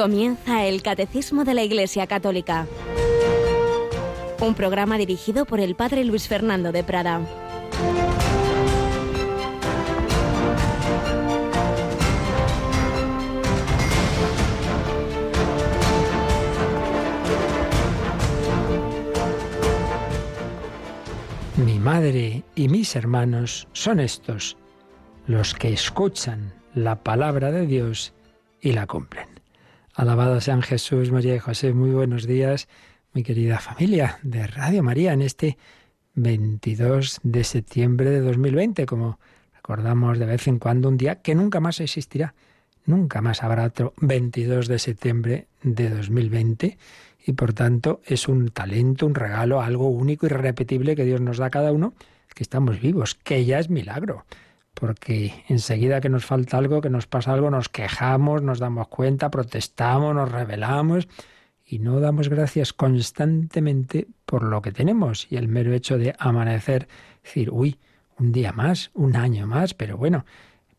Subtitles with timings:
[0.00, 2.66] Comienza el Catecismo de la Iglesia Católica.
[4.40, 7.20] Un programa dirigido por el Padre Luis Fernando de Prada.
[21.58, 24.56] Mi madre y mis hermanos son estos,
[25.26, 28.14] los que escuchan la palabra de Dios
[28.62, 29.39] y la cumplen.
[30.00, 31.74] Alabado sean Jesús, María y José.
[31.74, 32.68] Muy buenos días,
[33.12, 35.58] mi querida familia de Radio María, en este
[36.14, 39.18] 22 de septiembre de 2020, como
[39.54, 42.32] recordamos de vez en cuando, un día que nunca más existirá.
[42.86, 46.78] Nunca más habrá otro 22 de septiembre de 2020
[47.26, 51.36] y por tanto es un talento, un regalo, algo único y irrepetible que Dios nos
[51.36, 51.92] da a cada uno,
[52.34, 54.24] que estamos vivos, que ya es milagro
[54.74, 59.30] porque enseguida que nos falta algo, que nos pasa algo, nos quejamos, nos damos cuenta,
[59.30, 61.08] protestamos, nos rebelamos
[61.64, 65.26] y no damos gracias constantemente por lo que tenemos.
[65.30, 66.88] Y el mero hecho de amanecer,
[67.22, 67.78] decir, uy,
[68.18, 70.24] un día más, un año más, pero bueno,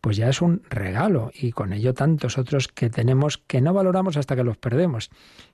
[0.01, 4.17] pues ya es un regalo y con ello tantos otros que tenemos que no valoramos
[4.17, 5.11] hasta que los perdemos.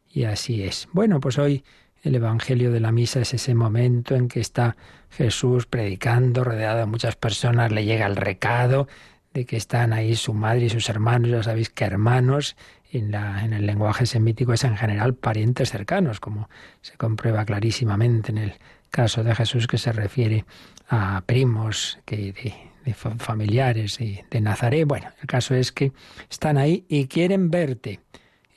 [0.09, 0.87] Y así es.
[0.93, 1.63] Bueno, pues hoy
[2.03, 4.75] el Evangelio de la Misa es ese momento en que está
[5.09, 8.87] Jesús predicando, rodeado de muchas personas, le llega el recado
[9.33, 12.55] de que están ahí su madre y sus hermanos, ya sabéis que hermanos
[12.91, 16.49] en, la, en el lenguaje semítico es en general parientes cercanos, como
[16.81, 18.53] se comprueba clarísimamente en el
[18.89, 20.45] caso de Jesús que se refiere
[20.89, 22.33] a primos que
[22.85, 24.87] de, familiares de, de Nazaret.
[24.87, 25.91] Bueno, el caso es que
[26.29, 27.99] están ahí y quieren verte.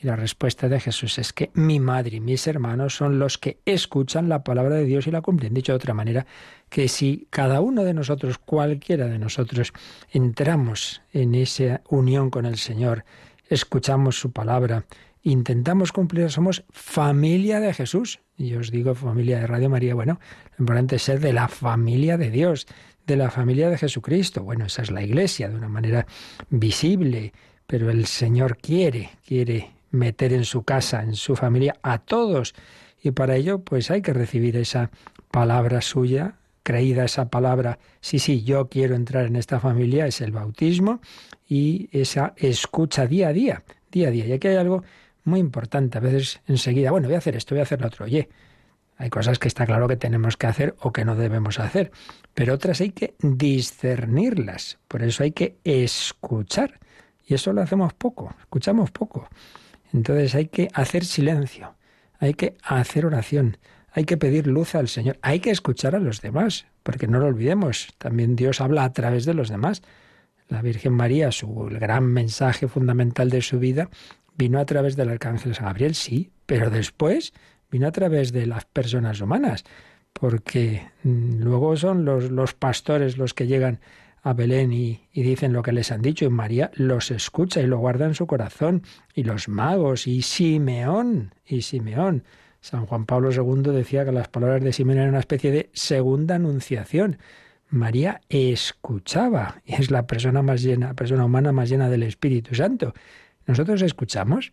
[0.02, 3.60] Y la respuesta de Jesús es que mi madre y mis hermanos son los que
[3.66, 5.52] escuchan la palabra de Dios y la cumplen.
[5.52, 6.26] Dicho de otra manera,
[6.70, 9.74] que si cada uno de nosotros, cualquiera de nosotros,
[10.10, 13.04] entramos en esa unión con el Señor,
[13.50, 14.86] escuchamos su palabra,
[15.22, 18.20] intentamos cumplir, somos familia de Jesús.
[18.38, 20.18] Y os digo familia de Radio María, bueno,
[20.56, 22.66] lo importante es ser de la familia de Dios,
[23.06, 24.44] de la familia de Jesucristo.
[24.44, 26.06] Bueno, esa es la iglesia de una manera
[26.48, 27.34] visible,
[27.66, 32.54] pero el Señor quiere, quiere meter en su casa, en su familia, a todos.
[33.02, 34.90] Y para ello, pues hay que recibir esa
[35.30, 40.32] palabra suya, creída esa palabra, sí, sí, yo quiero entrar en esta familia, es el
[40.32, 41.00] bautismo
[41.48, 44.26] y esa escucha día a día, día a día.
[44.26, 44.84] Y aquí hay algo
[45.24, 48.04] muy importante, a veces enseguida, bueno, voy a hacer esto, voy a hacer lo otro.
[48.04, 48.28] Oye,
[48.96, 51.90] hay cosas que está claro que tenemos que hacer o que no debemos hacer,
[52.34, 56.78] pero otras hay que discernirlas, por eso hay que escuchar.
[57.26, 59.28] Y eso lo hacemos poco, escuchamos poco.
[59.92, 61.74] Entonces hay que hacer silencio,
[62.18, 63.56] hay que hacer oración,
[63.92, 67.26] hay que pedir luz al Señor, hay que escuchar a los demás, porque no lo
[67.26, 69.82] olvidemos, también Dios habla a través de los demás.
[70.48, 73.88] La Virgen María, su gran mensaje fundamental de su vida,
[74.36, 77.32] vino a través del Arcángel San Gabriel, sí, pero después
[77.70, 79.64] vino a través de las personas humanas,
[80.12, 83.80] porque mm, luego son los pastores los que llegan
[84.22, 87.78] a Belén y, dicen lo que les han dicho y María los escucha y lo
[87.78, 88.82] guarda en su corazón
[89.14, 92.24] y los magos y Simeón y Simeón.
[92.60, 96.34] San Juan Pablo II decía que las palabras de Simeón eran una especie de segunda
[96.34, 97.18] anunciación.
[97.70, 102.92] María escuchaba y es la persona más llena, persona humana más llena del Espíritu Santo.
[103.46, 104.50] Nosotros escuchamos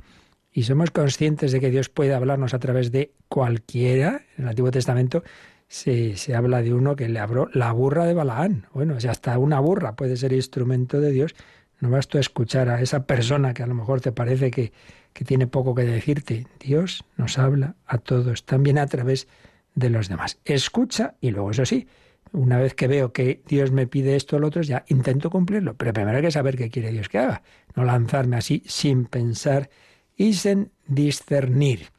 [0.52, 4.22] y somos conscientes de que Dios puede hablarnos a través de cualquiera.
[4.38, 5.24] En el Antiguo Testamento
[5.68, 8.68] se, se, habla de uno que le abrió la burra de Balaán.
[8.74, 11.36] Bueno, si hasta una burra puede ser instrumento de Dios,
[11.80, 14.72] no vas a escuchar a esa persona que a lo mejor te parece que,
[15.14, 16.48] que tiene poco que decirte.
[16.60, 19.28] Dios nos habla a todos, también a través
[19.76, 20.40] de los demás.
[20.46, 21.88] Escucha y luego, eso sí,
[22.32, 25.76] una vez que veo que Dios me pide esto o lo otro, ya intento cumplirlo.
[25.76, 27.44] Pero primero hay que saber qué quiere Dios que haga.
[27.76, 29.70] No lanzarme así sin pensar
[30.16, 31.92] y sin discernir.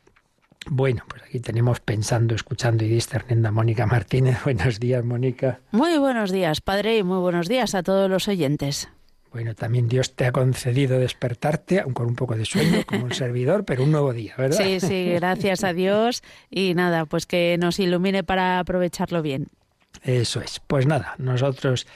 [0.71, 4.39] Bueno, pues aquí tenemos pensando, escuchando y discerniendo a Mónica Martínez.
[4.45, 5.61] Buenos días, Mónica.
[5.71, 8.89] Muy buenos días, padre, y muy buenos días a todos los oyentes.
[9.33, 13.13] Bueno, también Dios te ha concedido despertarte, aun con un poco de sueño, como un
[13.15, 14.57] servidor, pero un nuevo día, ¿verdad?
[14.57, 16.23] Sí, sí, gracias a Dios.
[16.51, 19.49] Y nada, pues que nos ilumine para aprovecharlo bien.
[20.03, 20.61] Eso es.
[20.67, 21.87] Pues nada, nosotros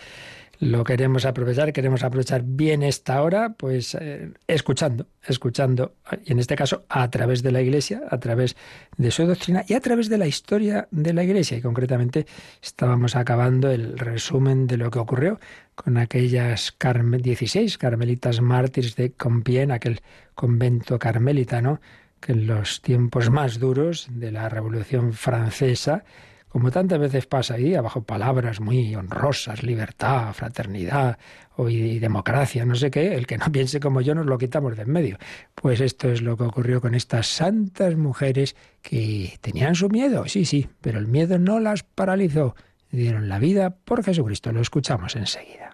[0.62, 6.54] lo queremos aprovechar, queremos aprovechar bien esta hora, pues eh, escuchando, escuchando, y en este
[6.54, 8.54] caso a través de la Iglesia, a través
[8.96, 11.56] de su doctrina y a través de la historia de la Iglesia.
[11.58, 12.26] Y concretamente
[12.62, 15.40] estábamos acabando el resumen de lo que ocurrió
[15.74, 20.00] con aquellas carme 16 carmelitas mártires de Compiègne, aquel
[20.36, 21.80] convento carmelitano,
[22.20, 26.04] que en los tiempos más duros de la Revolución Francesa,
[26.52, 31.18] como tantas veces pasa ahí, abajo palabras muy honrosas, libertad, fraternidad
[31.66, 34.82] y democracia, no sé qué, el que no piense como yo nos lo quitamos de
[34.82, 35.16] en medio.
[35.54, 40.44] Pues esto es lo que ocurrió con estas santas mujeres que tenían su miedo, sí,
[40.44, 42.54] sí, pero el miedo no las paralizó,
[42.90, 44.52] dieron la vida por Jesucristo.
[44.52, 45.71] Lo escuchamos enseguida.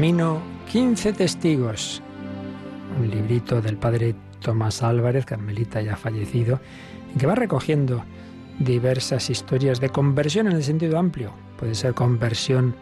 [0.00, 0.40] Camino,
[0.72, 2.00] 15 testigos.
[2.98, 6.58] Un librito del padre Tomás Álvarez, carmelita ya fallecido,
[7.18, 8.02] que va recogiendo
[8.58, 11.34] diversas historias de conversión en el sentido amplio.
[11.58, 12.74] Puede ser conversión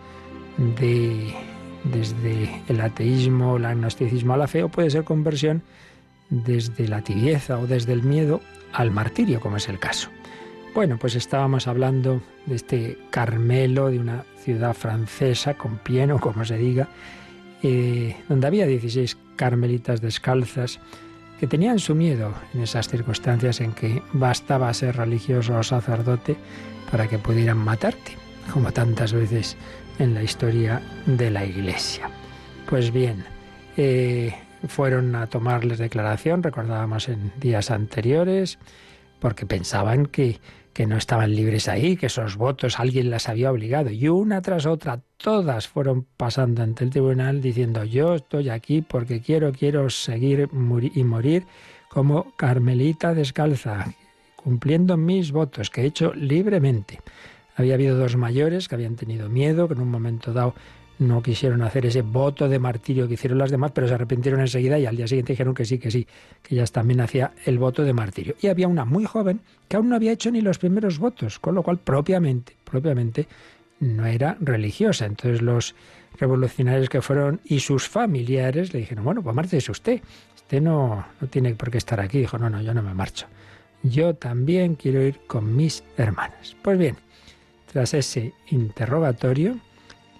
[0.79, 1.35] de,
[1.83, 5.65] desde el ateísmo, el agnosticismo a la fe, o puede ser conversión
[6.31, 8.43] desde la tibieza o desde el miedo
[8.73, 10.09] al martirio, como es el caso.
[10.79, 16.57] Bueno, pues estábamos hablando de este Carmelo, de una ciudad francesa, con pieno, como se
[16.57, 16.87] diga,
[17.65, 20.79] eh, donde había 16 carmelitas descalzas
[21.41, 26.37] que tenían su miedo en esas circunstancias en que bastaba ser religioso o sacerdote
[26.93, 28.13] para que pudieran matarte,
[28.53, 29.57] como tantas veces
[29.99, 32.09] en la historia de la Iglesia.
[32.71, 33.25] Pues bien,
[33.77, 34.33] eh,
[34.69, 38.61] fueron a tomarles declaración, recordábamos en días anteriores,
[39.19, 40.39] porque pensaban que
[40.79, 43.91] que no estaban libres ahí, que esos votos alguien las había obligado.
[43.91, 49.21] Y una tras otra, todas fueron pasando ante el tribunal diciendo yo estoy aquí porque
[49.21, 50.49] quiero, quiero seguir
[50.95, 51.47] y morir
[51.89, 53.93] como Carmelita descalza,
[54.37, 57.01] cumpliendo mis votos que he hecho libremente.
[57.57, 60.55] Había habido dos mayores que habían tenido miedo, que en un momento dado
[60.99, 64.79] no quisieron hacer ese voto de martirio que hicieron las demás, pero se arrepintieron enseguida
[64.79, 66.07] y al día siguiente dijeron que sí, que sí,
[66.43, 68.35] que ellas también hacía el voto de martirio.
[68.41, 71.55] Y había una muy joven que aún no había hecho ni los primeros votos, con
[71.55, 73.29] lo cual propiamente, propiamente
[73.81, 75.07] no era religiosa.
[75.07, 75.75] Entonces los
[76.19, 80.01] revolucionarios que fueron y sus familiares le dijeron, bueno, pues márchese usted,
[80.35, 82.19] usted no, no tiene por qué estar aquí.
[82.19, 83.27] Dijo, no, no, yo no me marcho.
[83.85, 86.57] Yo también quiero ir con mis hermanas.
[86.63, 86.97] Pues bien,
[87.73, 89.61] tras ese interrogatorio,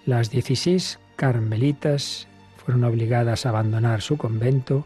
[0.05, 4.85] las 16 carmelitas fueron obligadas a abandonar su convento,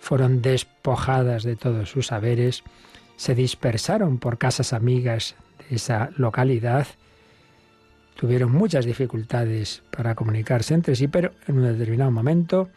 [0.00, 2.62] fueron despojadas de todos sus saberes,
[3.16, 6.86] se dispersaron por casas amigas de esa localidad,
[8.16, 12.68] tuvieron muchas dificultades para comunicarse entre sí, pero en un determinado momento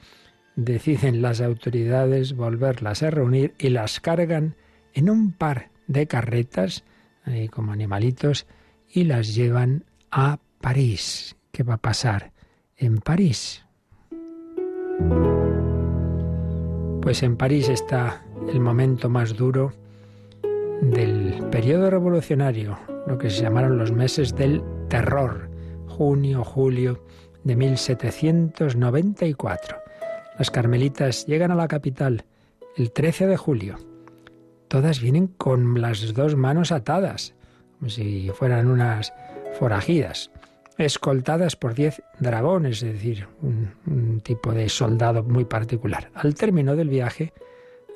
[0.56, 4.56] deciden las autoridades volverlas a reunir y las cargan
[4.94, 6.83] en un par de carretas,
[7.51, 8.45] como animalitos,
[8.91, 11.35] y las llevan a París.
[11.55, 12.31] ¿Qué va a pasar
[12.77, 13.63] en París?
[17.00, 19.71] Pues en París está el momento más duro
[20.81, 25.51] del periodo revolucionario, lo que se llamaron los meses del terror,
[25.89, 27.05] junio, julio
[27.44, 29.77] de 1794.
[30.39, 32.25] Las carmelitas llegan a la capital
[32.77, 33.77] el 13 de julio.
[34.69, 37.35] Todas vienen con las dos manos atadas,
[37.77, 39.13] como si fueran unas
[39.59, 40.31] forajidas
[40.77, 46.09] escoltadas por diez dragones, es decir, un, tipo de soldado muy particular.
[46.13, 47.33] Al término del viaje,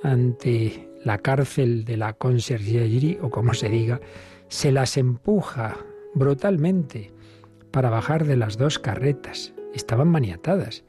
[0.04, 4.00] ante la cárcel de la Conciergerie, o como se diga,
[4.50, 5.78] se las empuja
[6.14, 7.12] brutalmente
[7.72, 9.54] para bajar de las dos carretas.
[9.74, 10.84] Estaban maniatadas.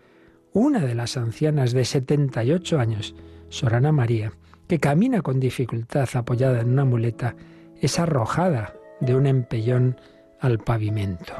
[0.53, 3.15] Una de las ancianas de 78 años,
[3.49, 4.33] Sorana María,
[4.67, 7.37] que camina con dificultad apoyada en una muleta,
[7.81, 9.97] es arrojada de un empellón
[10.41, 11.35] al pavimento.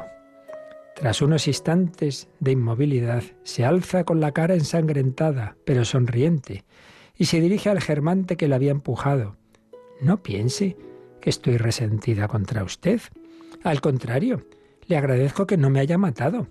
[0.99, 6.65] Tras unos instantes de inmovilidad, se alza con la cara ensangrentada, pero sonriente,
[7.15, 9.37] y se dirige al germante que la había empujado.
[10.01, 10.75] No piense
[11.21, 12.99] que estoy resentida contra usted.
[13.63, 14.41] Al contrario,
[14.87, 16.47] le agradezco que no me haya matado,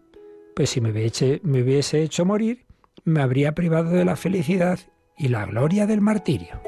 [0.57, 2.64] pues si me hubiese hecho morir,
[3.05, 4.78] me habría privado de la felicidad
[5.19, 6.61] y la gloria del martirio.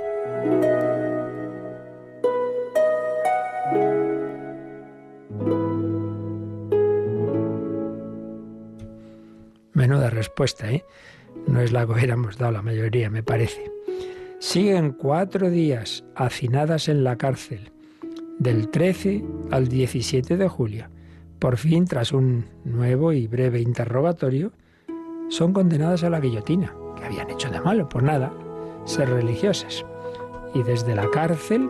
[10.40, 10.84] ¿Eh?
[11.46, 13.70] No es la que hubiéramos dado la mayoría, me parece.
[14.38, 17.72] Siguen cuatro días hacinadas en la cárcel,
[18.38, 20.88] del 13 al 17 de julio.
[21.38, 24.52] Por fin, tras un nuevo y breve interrogatorio,
[25.28, 26.74] son condenadas a la guillotina.
[26.96, 27.88] que habían hecho de malo?
[27.88, 28.32] Pues nada,
[28.86, 29.84] ser religiosas.
[30.54, 31.68] Y desde la cárcel,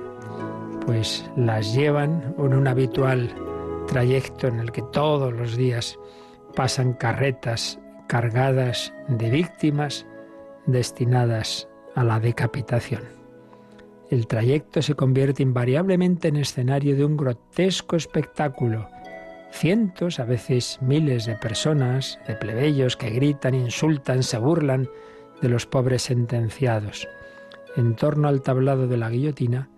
[0.86, 3.34] pues las llevan en un habitual
[3.88, 5.98] trayecto en el que todos los días
[6.54, 7.79] pasan carretas
[8.10, 10.04] cargadas de víctimas
[10.66, 13.02] destinadas a la decapitación.
[14.10, 18.88] el trayecto se convierte invariablemente en escenario de un grotesco espectáculo.
[19.52, 24.88] Cientos, a veces miles de personas, de plebeyos que gritan, insultan, se burlan
[25.40, 27.06] de los pobres sentenciados.
[27.76, 29.68] En torno al tablado de la guillotina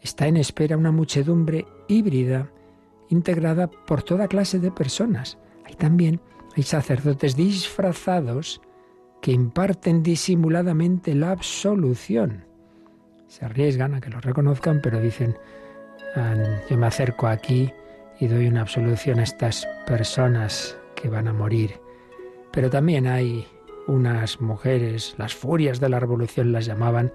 [0.00, 2.50] está en espera una muchedumbre híbrida
[3.10, 5.36] integrada por toda clase de personas.
[5.66, 6.22] Hay también
[6.56, 8.60] hay sacerdotes disfrazados
[9.20, 12.44] que imparten disimuladamente la absolución.
[13.26, 15.36] Se arriesgan a que lo reconozcan, pero dicen,
[16.70, 17.72] yo me acerco aquí
[18.20, 21.80] y doy una absolución a estas personas que van a morir.
[22.52, 23.46] Pero también hay
[23.88, 27.12] unas mujeres, las furias de la revolución las llamaban,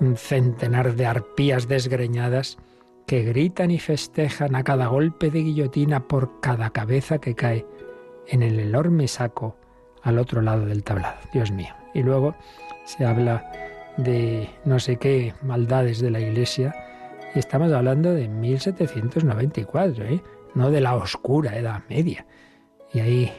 [0.00, 2.58] un centenar de arpías desgreñadas
[3.06, 7.66] que gritan y festejan a cada golpe de guillotina por cada cabeza que cae
[8.30, 9.56] en el enorme saco
[10.02, 11.18] al otro lado del tablado.
[11.32, 11.74] Dios mío.
[11.92, 12.34] Y luego
[12.84, 13.52] se habla
[13.96, 16.74] de no sé qué maldades de la Iglesia
[17.34, 20.22] y estamos hablando de 1794, ¿eh?
[20.54, 22.26] no de la oscura Edad Media.
[22.92, 23.32] Y ahí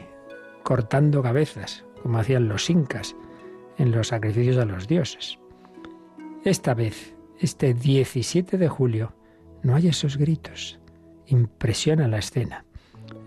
[0.62, 3.16] cortando cabezas, como hacían los incas
[3.78, 5.38] en los sacrificios a los dioses.
[6.44, 9.14] Esta vez, este 17 de julio,
[9.62, 10.80] no hay esos gritos.
[11.26, 12.64] Impresiona la escena.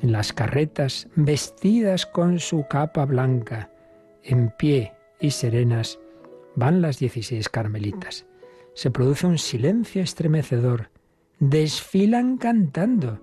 [0.01, 3.69] En las carretas, vestidas con su capa blanca,
[4.23, 5.99] en pie y serenas,
[6.55, 8.25] van las dieciséis carmelitas.
[8.73, 10.89] Se produce un silencio estremecedor.
[11.39, 13.21] Desfilan cantando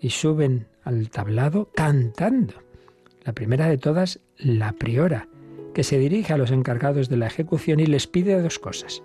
[0.00, 2.54] y suben al tablado cantando.
[3.24, 5.28] La primera de todas, la priora,
[5.74, 9.02] que se dirige a los encargados de la ejecución y les pide dos cosas.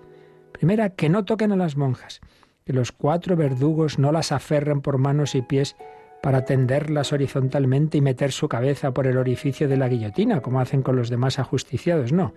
[0.52, 2.20] Primera, que no toquen a las monjas,
[2.64, 5.76] que los cuatro verdugos no las aferren por manos y pies
[6.22, 10.82] para tenderlas horizontalmente y meter su cabeza por el orificio de la guillotina, como hacen
[10.82, 12.12] con los demás ajusticiados.
[12.12, 12.32] No,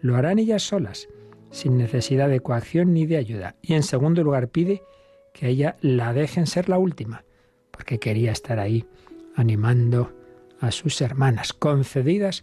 [0.00, 1.06] lo harán ellas solas,
[1.50, 3.56] sin necesidad de coacción ni de ayuda.
[3.60, 4.82] Y en segundo lugar pide
[5.34, 7.24] que ella la dejen ser la última,
[7.70, 8.86] porque quería estar ahí
[9.36, 10.12] animando
[10.58, 12.42] a sus hermanas, concedidas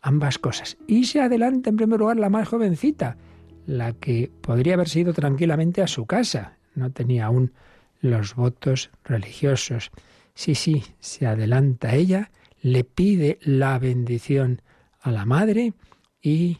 [0.00, 0.78] ambas cosas.
[0.86, 3.18] Y se adelanta en primer lugar la más jovencita,
[3.66, 6.56] la que podría haber sido tranquilamente a su casa.
[6.74, 7.52] No tenía aún
[8.00, 9.90] los votos religiosos.
[10.34, 14.62] Sí, sí, se adelanta ella, le pide la bendición
[15.00, 15.72] a la madre
[16.20, 16.58] y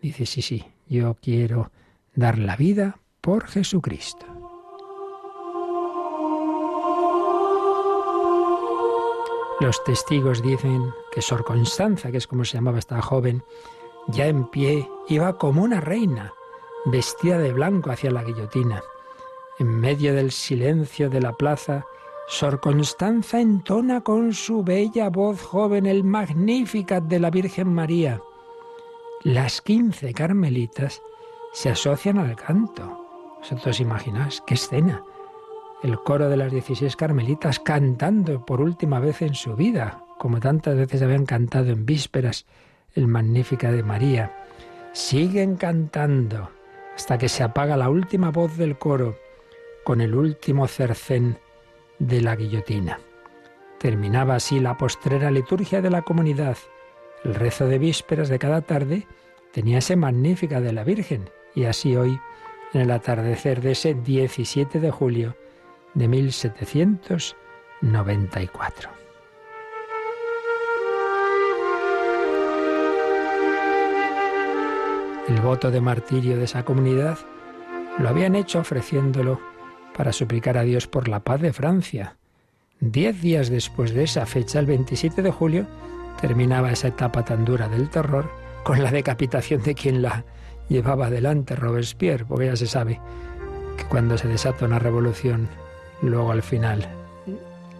[0.00, 1.70] dice, sí, sí, yo quiero
[2.14, 4.26] dar la vida por Jesucristo.
[9.60, 13.42] Los testigos dicen que Sor Constanza, que es como se llamaba esta joven,
[14.08, 16.34] ya en pie, iba como una reina,
[16.86, 18.82] vestida de blanco hacia la guillotina.
[19.60, 21.86] En medio del silencio de la plaza,
[22.26, 28.20] Sor Constanza entona con su bella voz joven el Magnificat de la Virgen María.
[29.22, 31.00] Las quince carmelitas
[31.52, 33.36] se asocian al canto.
[33.38, 35.04] ¿Vosotros imagináis qué escena?
[35.84, 40.76] El coro de las dieciséis carmelitas cantando por última vez en su vida, como tantas
[40.76, 42.44] veces habían cantado en vísperas
[42.94, 44.34] el Magnífica de María.
[44.92, 46.50] Siguen cantando
[46.96, 49.14] hasta que se apaga la última voz del coro
[49.84, 51.38] con el último cercén
[51.98, 52.98] de la guillotina.
[53.78, 56.56] Terminaba así la postrera liturgia de la comunidad.
[57.22, 59.06] El rezo de vísperas de cada tarde
[59.52, 62.18] tenía ese magnífica de la Virgen y así hoy,
[62.72, 65.36] en el atardecer de ese 17 de julio
[65.94, 68.90] de 1794.
[75.28, 77.18] El voto de martirio de esa comunidad
[77.98, 79.53] lo habían hecho ofreciéndolo
[79.96, 82.16] para suplicar a Dios por la paz de Francia.
[82.80, 85.66] Diez días después de esa fecha, el 27 de julio,
[86.20, 88.30] terminaba esa etapa tan dura del terror
[88.64, 90.24] con la decapitación de quien la
[90.68, 93.00] llevaba adelante, Robespierre, porque ya se sabe
[93.76, 95.48] que cuando se desata una revolución,
[96.02, 96.86] luego al final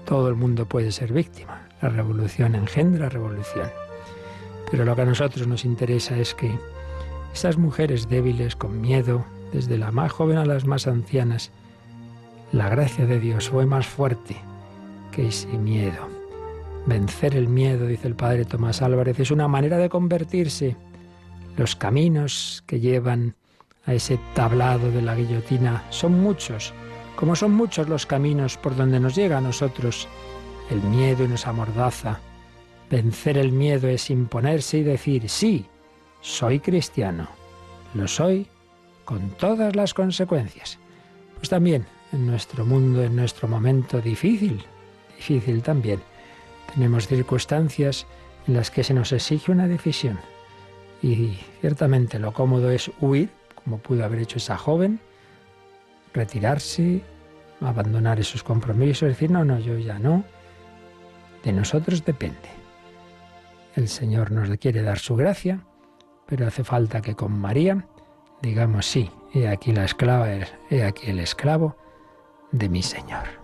[0.04, 1.68] todo el mundo puede ser víctima.
[1.80, 3.68] La revolución engendra revolución.
[4.70, 6.58] Pero lo que a nosotros nos interesa es que
[7.32, 11.50] esas mujeres débiles, con miedo, desde la más joven a las más ancianas,
[12.54, 14.36] la gracia de Dios fue más fuerte
[15.10, 16.08] que ese miedo.
[16.86, 20.76] Vencer el miedo, dice el padre Tomás Álvarez, es una manera de convertirse.
[21.56, 23.34] Los caminos que llevan
[23.86, 26.72] a ese tablado de la guillotina son muchos,
[27.16, 30.06] como son muchos los caminos por donde nos llega a nosotros
[30.70, 32.20] el miedo y nos amordaza.
[32.88, 35.66] Vencer el miedo es imponerse y decir, sí,
[36.20, 37.26] soy cristiano.
[37.94, 38.46] Lo soy
[39.04, 40.78] con todas las consecuencias.
[41.40, 41.84] Pues también
[42.14, 44.64] en nuestro mundo, en nuestro momento difícil,
[45.16, 46.00] difícil también.
[46.72, 48.06] Tenemos circunstancias
[48.46, 50.18] en las que se nos exige una decisión.
[51.02, 53.30] Y ciertamente lo cómodo es huir,
[53.62, 55.00] como pudo haber hecho esa joven,
[56.12, 57.02] retirarse,
[57.60, 60.24] abandonar esos compromisos, decir, no, no, yo ya no.
[61.42, 62.48] De nosotros depende.
[63.76, 65.60] El Señor nos quiere dar su gracia,
[66.26, 67.86] pero hace falta que con María
[68.44, 70.28] digamos sí, he aquí la esclava,
[70.70, 71.76] he aquí el esclavo
[72.54, 73.43] de mi Señor.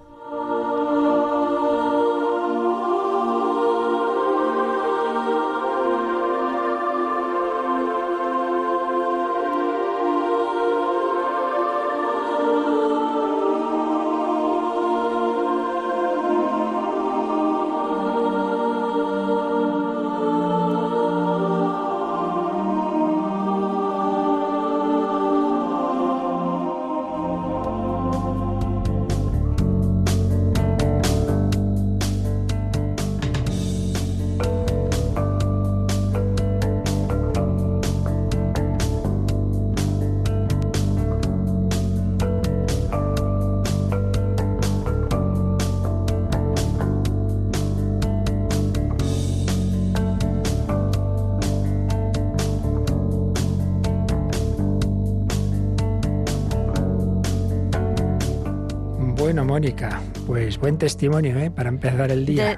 [60.61, 61.50] Buen testimonio ¿eh?
[61.50, 62.57] para empezar el día.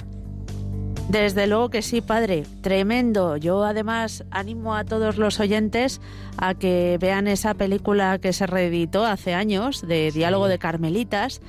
[1.09, 3.37] desde luego que sí, padre, tremendo.
[3.37, 6.01] Yo además animo a todos los oyentes
[6.37, 11.41] a que vean esa película que se reeditó hace años de Diálogo de Carmelitas,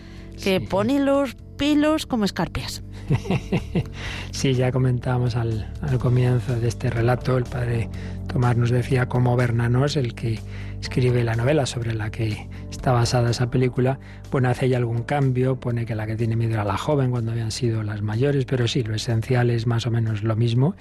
[0.44, 2.84] que pone los pilos como escarpias.
[4.32, 5.68] sí, ya comentábamos al,
[6.00, 7.90] comienzo de este relato, el padre
[8.28, 10.40] Tomás nos decía cómo Bernanos, el que
[10.82, 14.00] escribe la novela sobre la que está basada esa película,
[14.32, 17.32] bueno, hace ya algún cambio, pone que la que tiene miedo era la joven cuando
[17.32, 20.76] habían sido las mayores, pero sí, lo esencial es más o menos lo mismo.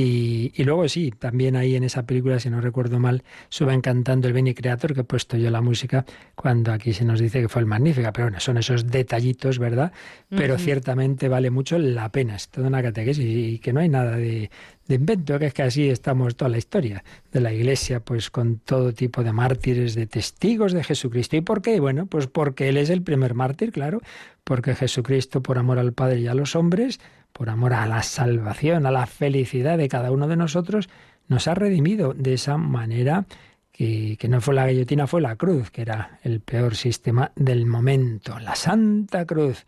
[0.00, 4.32] Y, luego sí, también ahí en esa película, si no recuerdo mal, suben cantando el
[4.32, 6.06] Beni Creator, que he puesto yo la música,
[6.36, 8.12] cuando aquí se nos dice que fue el Magnífica.
[8.12, 9.90] Pero bueno, son esos detallitos, ¿verdad?
[10.28, 12.36] Pero ciertamente vale mucho la pena.
[12.36, 14.52] Es toda una catequesis y que no hay nada de,
[14.86, 18.58] de invento, que es que así estamos toda la historia de la Iglesia, pues con
[18.58, 21.34] todo tipo de mártires, de testigos de Jesucristo.
[21.34, 21.80] ¿Y por qué?
[21.80, 24.00] Bueno, pues porque Él es el primer mártir, claro,
[24.44, 27.00] porque Jesucristo, por amor al Padre y a los hombres,
[27.32, 30.88] por amor a la salvación, a la felicidad de cada uno de nosotros,
[31.28, 33.26] nos ha redimido de esa manera
[33.72, 37.66] que, que, no fue la guillotina, fue la cruz, que era el peor sistema del
[37.66, 39.66] momento, la Santa Cruz,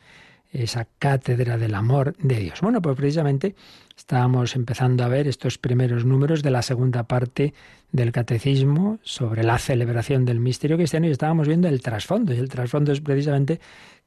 [0.53, 2.61] esa cátedra del amor de Dios.
[2.61, 3.55] Bueno, pues precisamente
[3.96, 7.55] estábamos empezando a ver estos primeros números de la segunda parte
[7.92, 12.35] del catecismo sobre la celebración del misterio cristiano y estábamos viendo el trasfondo.
[12.35, 13.61] Y el trasfondo es precisamente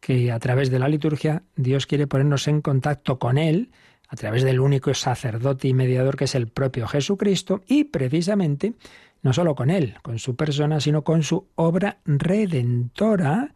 [0.03, 3.71] que a través de la liturgia Dios quiere ponernos en contacto con Él,
[4.09, 8.73] a través del único sacerdote y mediador que es el propio Jesucristo, y precisamente
[9.21, 13.53] no solo con Él, con su persona, sino con su obra redentora.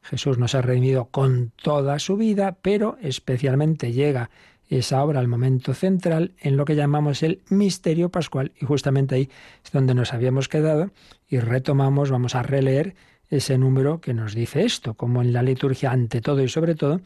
[0.00, 4.30] Jesús nos ha redimido con toda su vida, pero especialmente llega
[4.68, 9.30] esa obra al momento central en lo que llamamos el misterio pascual y justamente ahí
[9.64, 10.92] es donde nos habíamos quedado
[11.26, 12.94] y retomamos, vamos a releer
[13.30, 17.00] ese número que nos dice esto, como en la liturgia ante todo y sobre todo,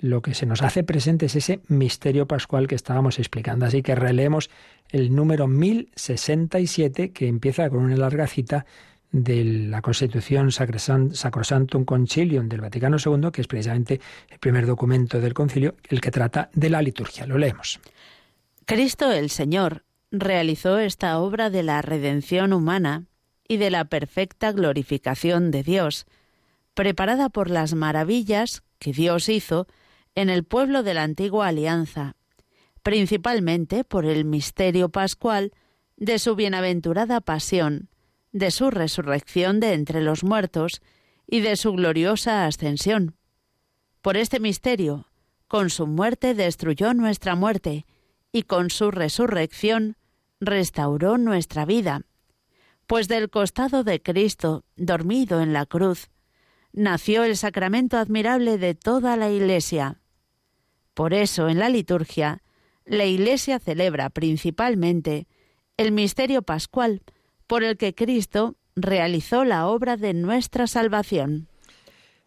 [0.00, 3.66] lo que se nos hace presente es ese misterio pascual que estábamos explicando.
[3.66, 4.50] Así que releemos
[4.90, 8.66] el número 1067 que empieza con una larga cita
[9.10, 15.34] de la Constitución Sacrosantum Concilium del Vaticano II, que es precisamente el primer documento del
[15.34, 17.24] concilio, el que trata de la liturgia.
[17.24, 17.80] Lo leemos.
[18.66, 23.04] Cristo el Señor realizó esta obra de la redención humana
[23.46, 26.06] y de la perfecta glorificación de Dios,
[26.74, 29.66] preparada por las maravillas que Dios hizo
[30.14, 32.16] en el pueblo de la antigua alianza,
[32.82, 35.52] principalmente por el misterio pascual
[35.96, 37.88] de su bienaventurada pasión,
[38.32, 40.82] de su resurrección de entre los muertos
[41.26, 43.16] y de su gloriosa ascensión.
[44.02, 45.06] Por este misterio,
[45.46, 47.86] con su muerte destruyó nuestra muerte
[48.32, 49.96] y con su resurrección
[50.40, 52.02] restauró nuestra vida
[52.86, 56.10] pues del costado de Cristo, dormido en la cruz,
[56.72, 60.00] nació el sacramento admirable de toda la Iglesia.
[60.94, 62.42] Por eso, en la liturgia,
[62.84, 65.26] la Iglesia celebra principalmente
[65.76, 67.02] el misterio pascual,
[67.46, 71.48] por el que Cristo realizó la obra de nuestra salvación.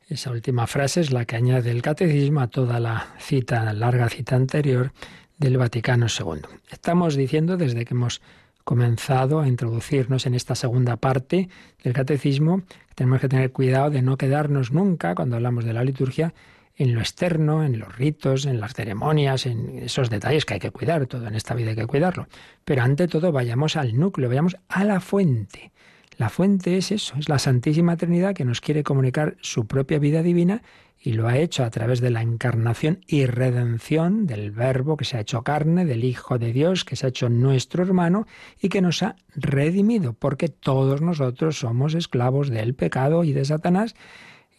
[0.07, 4.09] Esa última frase es la que añade el catecismo a toda la cita, la larga
[4.09, 4.93] cita anterior
[5.37, 6.41] del Vaticano II.
[6.71, 8.21] Estamos diciendo desde que hemos
[8.67, 11.47] comenzado a introducirnos en esta segunda parte
[11.85, 12.63] del catecismo,
[12.95, 16.33] tenemos que tener cuidado de no quedarnos nunca, cuando hablamos de la liturgia,
[16.75, 20.71] en lo externo, en los ritos, en las ceremonias, en esos detalles que hay que
[20.71, 22.27] cuidar, todo en esta vida hay que cuidarlo.
[22.65, 25.71] Pero ante todo vayamos al núcleo, vayamos a la fuente.
[26.17, 30.23] La fuente es eso, es la Santísima Trinidad que nos quiere comunicar su propia vida
[30.23, 30.63] divina
[30.99, 35.17] y lo ha hecho a través de la encarnación y redención del Verbo que se
[35.17, 38.25] ha hecho carne, del Hijo de Dios que se ha hecho nuestro hermano
[38.59, 43.93] y que nos ha redimido, porque todos nosotros somos esclavos del pecado y de Satanás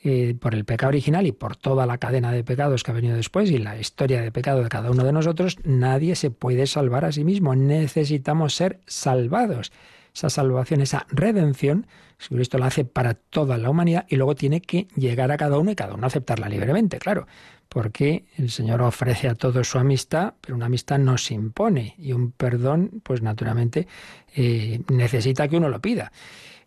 [0.05, 3.17] eh, por el pecado original y por toda la cadena de pecados que ha venido
[3.17, 7.05] después y la historia de pecado de cada uno de nosotros, nadie se puede salvar
[7.05, 7.57] a sí mismo.
[7.57, 9.73] Necesitamos ser salvados.
[10.19, 11.87] Esa salvación, esa redención,
[12.19, 15.71] Jesucristo la hace para toda la humanidad y luego tiene que llegar a cada uno
[15.71, 17.29] y cada uno aceptarla libremente, claro,
[17.69, 22.15] porque el Señor ofrece a todos su amistad, pero una amistad no se impone y
[22.15, 23.87] un perdón, pues naturalmente
[24.35, 26.11] eh, necesita que uno lo pida.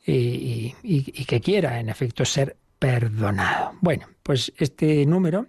[0.06, 3.74] y, y, que quiera, en efecto, ser perdonado.
[3.82, 5.48] Bueno, pues este número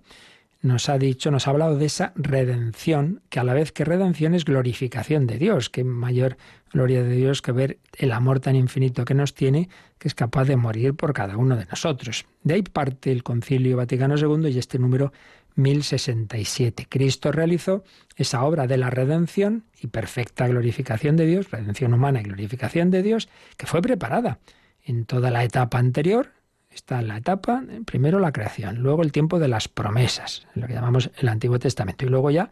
[0.62, 4.34] nos ha dicho, nos ha hablado de esa redención, que a la vez que redención
[4.34, 6.36] es glorificación de Dios, que mayor
[6.72, 10.44] gloria de Dios que ver el amor tan infinito que nos tiene, que es capaz
[10.44, 12.26] de morir por cada uno de nosotros.
[12.44, 15.12] De ahí parte el Concilio Vaticano II y este número
[15.56, 16.86] 1067.
[16.88, 17.84] Cristo realizó
[18.16, 23.02] esa obra de la redención y perfecta glorificación de Dios, redención humana y glorificación de
[23.02, 24.38] Dios, que fue preparada
[24.84, 26.30] en toda la etapa anterior,
[26.74, 31.10] Está la etapa, primero la creación, luego el tiempo de las promesas, lo que llamamos
[31.18, 32.50] el Antiguo Testamento, y luego ya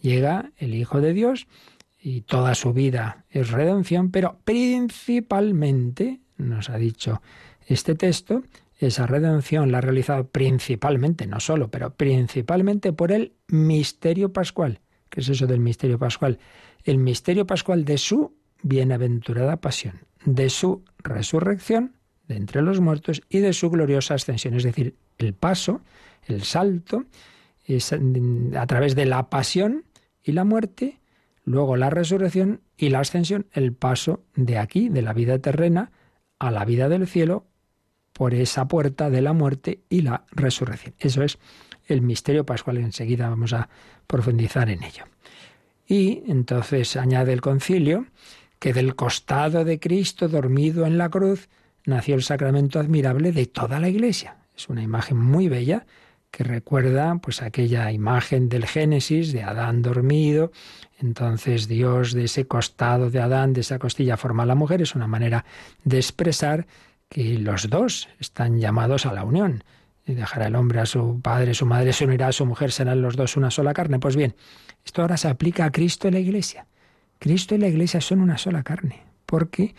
[0.00, 1.46] llega el Hijo de Dios
[1.98, 7.22] y toda su vida es redención, pero principalmente, nos ha dicho
[7.66, 8.42] este texto,
[8.78, 14.80] esa redención la ha realizado principalmente, no solo, pero principalmente por el misterio pascual.
[15.08, 16.38] ¿Qué es eso del misterio pascual?
[16.84, 21.94] El misterio pascual de su bienaventurada pasión, de su resurrección
[22.36, 24.54] entre los muertos y de su gloriosa ascensión.
[24.54, 25.80] Es decir, el paso,
[26.26, 27.04] el salto,
[27.64, 29.84] es a través de la pasión
[30.22, 31.00] y la muerte,
[31.44, 35.92] luego la resurrección y la ascensión, el paso de aquí, de la vida terrena,
[36.38, 37.46] a la vida del cielo,
[38.12, 40.94] por esa puerta de la muerte y la resurrección.
[40.98, 41.38] Eso es
[41.86, 42.76] el misterio pascual.
[42.78, 43.68] Enseguida vamos a
[44.06, 45.04] profundizar en ello.
[45.86, 48.06] Y entonces añade el concilio
[48.58, 51.48] que del costado de Cristo dormido en la cruz,
[51.84, 54.36] nació el sacramento admirable de toda la Iglesia.
[54.56, 55.86] Es una imagen muy bella
[56.30, 60.50] que recuerda pues aquella imagen del Génesis de Adán dormido,
[60.98, 64.94] entonces Dios de ese costado de Adán, de esa costilla forma a la mujer, es
[64.94, 65.44] una manera
[65.84, 66.66] de expresar
[67.08, 69.62] que los dos están llamados a la unión.
[70.06, 73.02] Y dejará el hombre a su padre, su madre se unirá a su mujer, serán
[73.02, 74.00] los dos una sola carne.
[74.00, 74.34] Pues bien,
[74.84, 76.66] esto ahora se aplica a Cristo y la Iglesia.
[77.18, 79.74] Cristo y la Iglesia son una sola carne, porque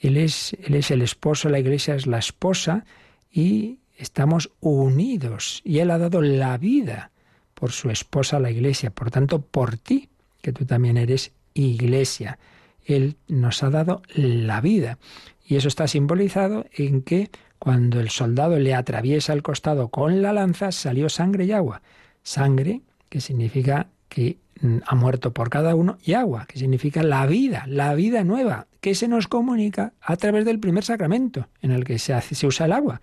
[0.00, 0.52] él es,
[0.90, 2.84] el esposo, la iglesia es la esposa
[3.30, 5.62] y estamos unidos.
[5.64, 7.10] Y Él ha dado la vida
[7.54, 8.90] por su esposa, la iglesia.
[8.90, 10.10] Por tanto, por ti,
[10.42, 12.38] que tú también eres iglesia.
[12.84, 14.98] Él nos ha dado la vida.
[15.44, 20.32] Y eso está simbolizado en que cuando el soldado le atraviesa el costado con la
[20.32, 21.82] lanza, salió sangre y agua.
[22.22, 27.26] Sangre, que significa que mm, ha muerto por cada uno, y agua, que significa la
[27.26, 31.82] vida, la vida nueva, que se nos comunica a través del primer sacramento en el
[31.82, 33.00] que se, hace, se usa el agua,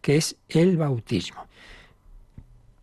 [0.00, 1.48] que es el bautismo.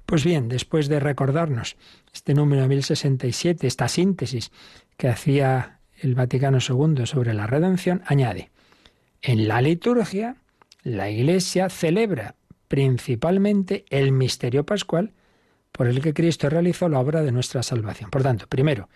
[0.05, 1.77] Pues bien, después de recordarnos
[2.13, 4.51] este número 1067, esta síntesis
[4.97, 8.51] que hacía el Vaticano II sobre la redención, añade,
[9.21, 10.35] en la liturgia,
[10.83, 12.35] la Iglesia celebra
[12.67, 15.13] principalmente el misterio pascual,
[15.71, 18.09] por el que Cristo realizó la obra de nuestra salvación.
[18.09, 18.89] Por tanto, primero,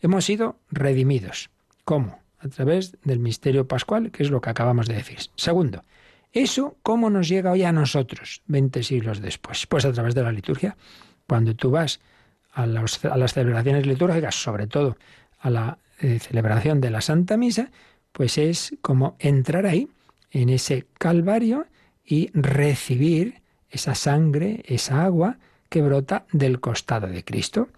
[0.00, 1.50] hemos sido redimidos.
[1.84, 2.19] ¿Cómo?
[2.40, 5.18] A través del misterio pascual, que es lo que acabamos de decir.
[5.36, 5.84] Segundo,
[6.32, 9.66] ¿eso cómo nos llega hoy a nosotros, 20 siglos después?
[9.66, 10.76] Pues a través de la liturgia.
[11.26, 12.00] Cuando tú vas
[12.52, 14.96] a, las celebraciones litúrgicas, sobre todo
[15.38, 17.70] a la eh, celebración de la Santa Misa,
[18.12, 19.88] pues es como entrar ahí,
[20.30, 21.66] en ese calvario,
[22.04, 27.68] y recibir esa sangre, esa agua, que brota del costado de Cristo.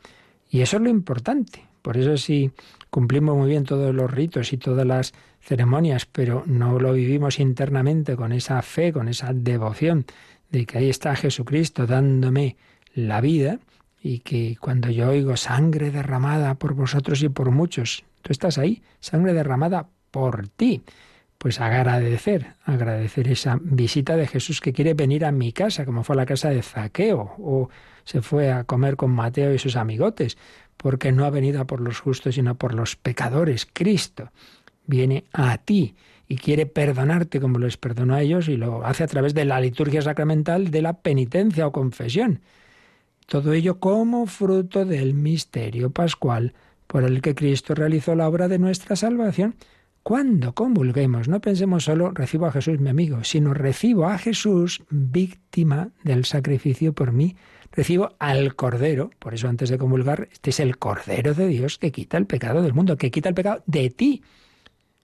[0.50, 1.64] Y eso es lo importante.
[1.82, 2.50] Por eso si
[2.92, 8.16] cumplimos muy bien todos los ritos y todas las ceremonias, pero no lo vivimos internamente
[8.16, 10.04] con esa fe, con esa devoción
[10.50, 12.56] de que ahí está Jesucristo dándome
[12.94, 13.60] la vida
[14.02, 18.82] y que cuando yo oigo sangre derramada por vosotros y por muchos, tú estás ahí,
[19.00, 20.82] sangre derramada por ti
[21.42, 26.14] pues agradecer, agradecer esa visita de Jesús que quiere venir a mi casa, como fue
[26.14, 27.68] a la casa de Zaqueo, o
[28.04, 30.38] se fue a comer con Mateo y sus amigotes,
[30.76, 33.66] porque no ha venido por los justos, sino por los pecadores.
[33.72, 34.30] Cristo
[34.86, 35.96] viene a ti
[36.28, 39.60] y quiere perdonarte como les perdonó a ellos y lo hace a través de la
[39.60, 42.40] liturgia sacramental de la penitencia o confesión.
[43.26, 46.54] Todo ello como fruto del misterio pascual
[46.86, 49.56] por el que Cristo realizó la obra de nuestra salvación
[50.02, 55.90] cuando comulguemos, no pensemos solo recibo a Jesús mi amigo, sino recibo a Jesús víctima
[56.02, 57.36] del sacrificio por mí.
[57.70, 61.92] Recibo al Cordero, por eso antes de comulgar, este es el Cordero de Dios que
[61.92, 64.22] quita el pecado del mundo, que quita el pecado de ti.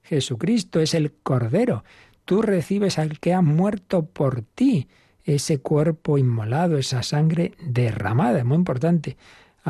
[0.03, 1.85] Jesucristo es el Cordero.
[2.25, 4.89] Tú recibes al que ha muerto por ti,
[5.25, 9.17] ese cuerpo inmolado, esa sangre derramada, muy importante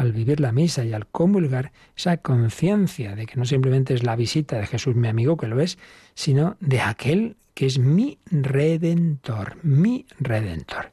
[0.01, 4.17] al vivir la misa y al comulgar, esa conciencia de que no simplemente es la
[4.17, 5.79] visita de Jesús mi amigo, que lo es,
[6.15, 10.93] sino de aquel que es mi redentor, mi redentor.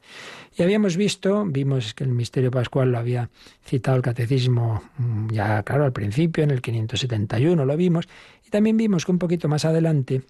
[0.58, 3.30] Y habíamos visto, vimos que el misterio pascual lo había
[3.64, 8.08] citado el catecismo mm, ya claro al principio, en el 571 lo vimos,
[8.44, 10.22] y también vimos que un poquito más adelante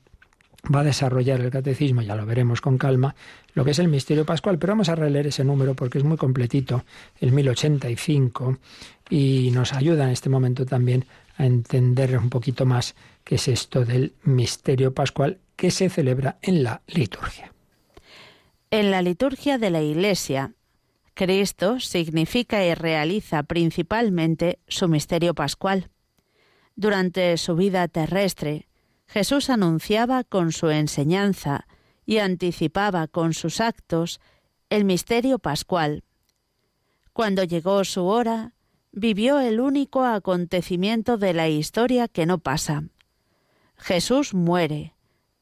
[0.75, 3.15] va a desarrollar el catecismo, ya lo veremos con calma,
[3.55, 6.17] lo que es el misterio pascual, pero vamos a releer ese número porque es muy
[6.17, 6.85] completito,
[7.21, 8.59] el 1085,
[9.11, 11.05] y nos ayuda en este momento también
[11.37, 16.63] a entender un poquito más qué es esto del misterio pascual que se celebra en
[16.63, 17.53] la liturgia.
[18.71, 20.53] En la liturgia de la Iglesia,
[21.15, 25.89] Cristo significa y realiza principalmente su misterio pascual.
[26.75, 28.67] Durante su vida terrestre,
[29.07, 31.67] Jesús anunciaba con su enseñanza
[32.05, 34.21] y anticipaba con sus actos
[34.71, 36.05] el misterio pascual.
[37.13, 38.53] Cuando llegó su hora,
[38.93, 42.85] vivió el único acontecimiento de la historia que no pasa.
[43.77, 44.95] Jesús muere,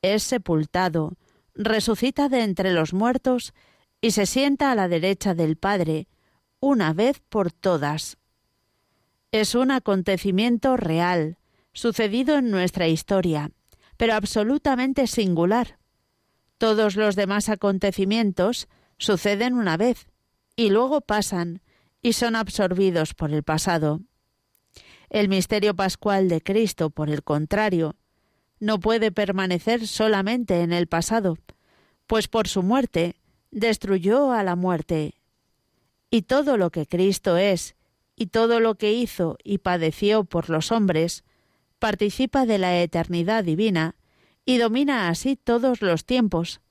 [0.03, 1.17] es sepultado,
[1.55, 3.55] resucita de entre los muertos
[4.01, 6.09] y se sienta a la derecha del Padre,
[6.61, 8.19] una vez por todas.
[9.33, 11.39] Es un acontecimiento real,
[11.75, 13.51] sucedido en nuestra historia,
[13.99, 15.79] pero absolutamente singular.
[16.57, 20.07] Todos los demás acontecimientos suceden una vez
[20.57, 21.61] y luego pasan
[22.01, 24.01] y son absorbidos por el pasado.
[25.11, 27.97] El misterio pascual de Cristo, por el contrario,
[28.61, 31.37] no puede permanecer solamente en el pasado,
[32.07, 33.17] pues por su muerte
[33.51, 35.15] destruyó a la muerte.
[36.11, 37.77] Y todo lo que Cristo es,
[38.17, 41.25] y todo lo que hizo y padeció por los hombres,
[41.85, 43.95] participa de la eternidad divina
[44.47, 46.63] y domina así todos los tiempos,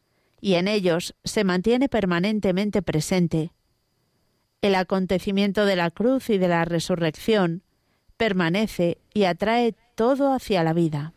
[0.41, 3.51] y en ellos se mantiene permanentemente presente.
[4.63, 7.61] El acontecimiento de la cruz y de la resurrección
[8.17, 11.13] permanece y atrae todo hacia la vida.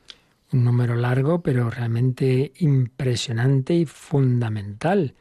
[0.53, 5.15] Un número largo, pero realmente impresionante y fundamental,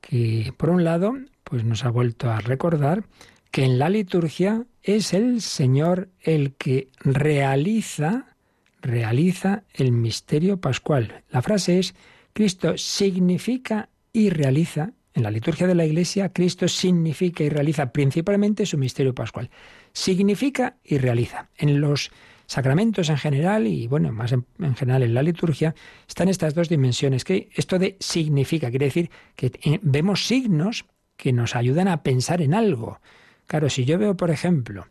[0.00, 1.12] que por un lado,
[1.44, 3.04] pues nos ha vuelto a recordar
[3.52, 8.36] que en la liturgia es el Señor el que realiza,
[8.80, 11.22] realiza el misterio pascual.
[11.30, 11.94] La frase es,
[12.32, 18.64] Cristo significa y realiza, en la liturgia de la Iglesia, Cristo significa y realiza principalmente
[18.64, 19.50] su misterio pascual.
[19.92, 21.48] Significa y realiza.
[21.56, 22.10] En los
[22.46, 24.44] sacramentos en general y bueno, más en,
[24.76, 25.74] general en la liturgia,
[26.08, 27.24] están estas dos dimensiones.
[27.24, 30.84] Que esto de significa quiere decir que eh, vemos signos
[31.16, 33.00] que nos ayudan a pensar en algo.
[33.50, 34.86] Claro, si yo veo, por ejemplo,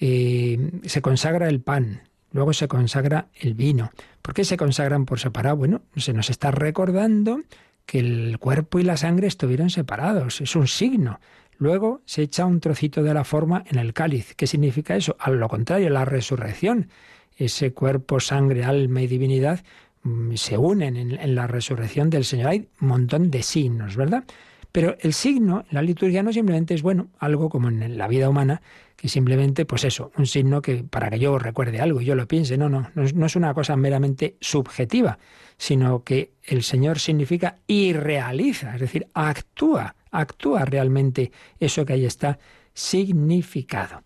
[0.00, 3.90] eh, se consagra el pan, luego se consagra el vino.
[4.22, 5.56] ¿Por qué se consagran por separado?
[5.56, 7.42] Bueno, se nos está recordando
[7.84, 10.40] que el cuerpo y la sangre estuvieron separados.
[10.40, 11.20] Es un signo.
[11.58, 14.34] Luego se echa un trocito de la forma en el cáliz.
[14.36, 15.14] ¿Qué significa eso?
[15.18, 16.88] A lo contrario, la resurrección.
[17.36, 19.62] Ese cuerpo, sangre, alma y divinidad
[20.02, 22.48] mm, se unen en, en la resurrección del Señor.
[22.48, 24.24] Hay un montón de signos, ¿verdad?
[24.72, 28.60] Pero el signo, la liturgia no simplemente es, bueno, algo como en la vida humana,
[28.98, 32.26] que simplemente, pues eso, un signo que para que yo recuerde algo y yo lo
[32.26, 35.18] piense, no, no, no es, una cosa meramente subjetiva,
[35.56, 42.04] sino que el Señor significa y realiza, es decir, actúa, actúa realmente eso que ahí
[42.04, 42.40] está
[42.74, 44.02] significado.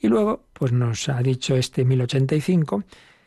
[0.00, 2.82] Y luego, pues nos ha dicho este 1085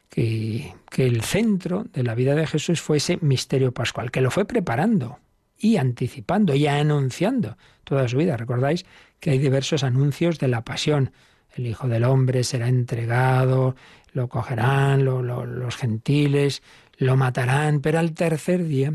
[0.10, 4.32] que, que el centro de la vida de Jesús fue ese misterio pascual, que lo
[4.32, 5.20] fue preparando
[5.58, 8.38] y anticipando y anunciando toda su vida.
[8.38, 8.86] Recordáis
[9.20, 11.12] que hay diversos anuncios de la pasión.
[11.56, 13.76] El Hijo del Hombre será entregado,
[14.14, 16.62] lo cogerán los gentiles,
[16.98, 18.94] lo matarán, pero al tercer día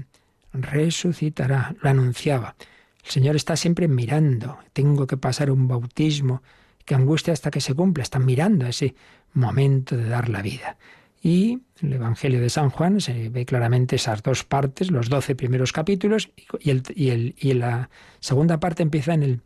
[0.52, 1.74] resucitará.
[1.80, 2.56] Lo anunciaba.
[3.04, 4.58] El Señor está siempre mirando.
[4.72, 6.42] Tengo que pasar un bautismo.
[6.84, 8.02] Que angustia hasta que se cumpla.
[8.02, 8.94] Está mirando ese
[9.32, 10.76] momento de dar la vida.
[11.22, 15.72] Y el Evangelio de San Juan se ve claramente esas dos partes, los doce primeros
[15.72, 16.30] capítulos,
[16.60, 19.40] y, el, y, el, y la segunda parte empieza en el,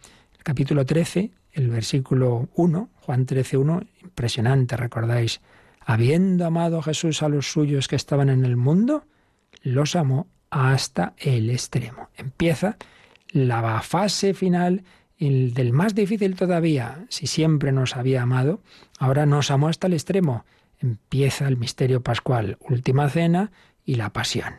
[0.44, 5.40] capítulo 13, el versículo 1, Juan 13, 1, impresionante, recordáis,
[5.80, 9.06] habiendo amado Jesús a los suyos que estaban en el mundo,
[9.62, 12.10] los amó hasta el extremo.
[12.16, 12.76] Empieza
[13.30, 14.84] la fase final
[15.18, 18.60] el del más difícil todavía, si siempre nos había amado,
[18.98, 20.44] ahora nos amó hasta el extremo
[20.84, 23.50] empieza el misterio pascual, última cena
[23.84, 24.54] y la pasión.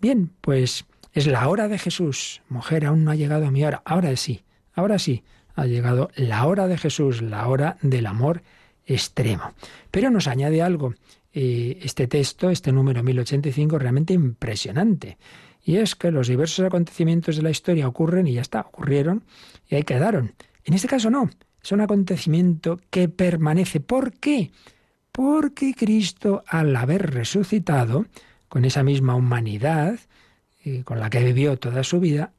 [0.00, 2.42] Bien, pues es la hora de Jesús.
[2.48, 3.82] Mujer, aún no ha llegado mi hora.
[3.84, 4.42] Ahora sí,
[4.74, 5.22] ahora sí,
[5.54, 8.42] ha llegado la hora de Jesús, la hora del amor
[8.86, 9.54] extremo.
[9.90, 10.94] Pero nos añade algo.
[11.32, 15.18] Eh, este texto, este número 1085, realmente impresionante.
[15.64, 19.24] Y es que los diversos acontecimientos de la historia ocurren y ya está, ocurrieron
[19.68, 20.34] y ahí quedaron.
[20.64, 21.30] En este caso no,
[21.62, 23.80] es un acontecimiento que permanece.
[23.80, 24.50] ¿Por qué?
[25.16, 28.06] Porque Cristo, al haber resucitado,
[28.48, 29.96] con esa misma humanidad
[30.64, 32.32] eh, con la que vivió toda su vida,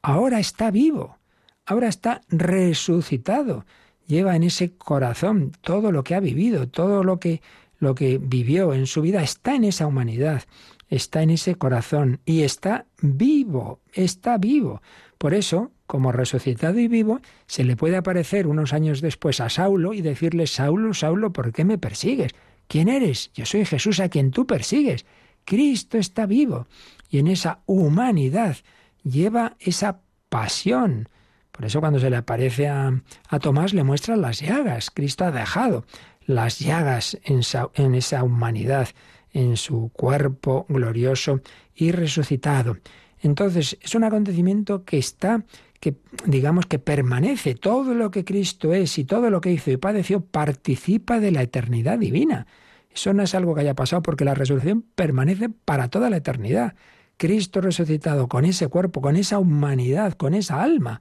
[0.00, 1.18] ahora está vivo,
[1.66, 3.66] ahora está resucitado.
[4.06, 7.42] Lleva en ese corazón todo lo que ha vivido, todo lo que,
[7.78, 10.44] lo que vivió en su vida, está en esa humanidad
[10.92, 14.82] está en ese corazón y está vivo, está vivo.
[15.16, 19.94] Por eso, como resucitado y vivo, se le puede aparecer unos años después a Saulo
[19.94, 22.32] y decirle, Saulo, Saulo, ¿por qué me persigues?
[22.68, 23.30] ¿Quién eres?
[23.32, 25.06] Yo soy Jesús a quien tú persigues.
[25.46, 26.66] Cristo está vivo
[27.08, 28.58] y en esa humanidad
[29.02, 31.08] lleva esa pasión.
[31.52, 34.90] Por eso cuando se le aparece a, a Tomás le muestra las llagas.
[34.90, 35.86] Cristo ha dejado
[36.26, 37.40] las llagas en,
[37.74, 38.88] en esa humanidad
[39.32, 41.40] en su cuerpo glorioso
[41.74, 42.76] y resucitado.
[43.20, 45.44] Entonces, es un acontecimiento que está,
[45.80, 45.94] que
[46.26, 47.54] digamos que permanece.
[47.54, 51.42] Todo lo que Cristo es y todo lo que hizo y padeció participa de la
[51.42, 52.46] eternidad divina.
[52.92, 56.74] Eso no es algo que haya pasado porque la resurrección permanece para toda la eternidad.
[57.16, 61.00] Cristo resucitado con ese cuerpo, con esa humanidad, con esa alma,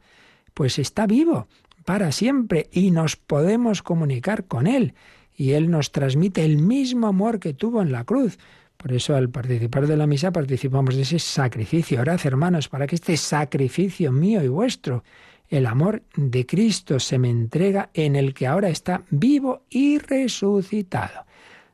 [0.54, 1.48] pues está vivo
[1.86, 4.94] para siempre y nos podemos comunicar con Él
[5.36, 8.38] y Él nos transmite el mismo amor que tuvo en la cruz.
[8.78, 12.02] Por eso al participar de la misa participamos de ese sacrificio.
[12.02, 15.04] Orad, hermanos, para que este sacrificio mío y vuestro,
[15.50, 21.26] el amor de Cristo, se me entrega en el que ahora está vivo y resucitado.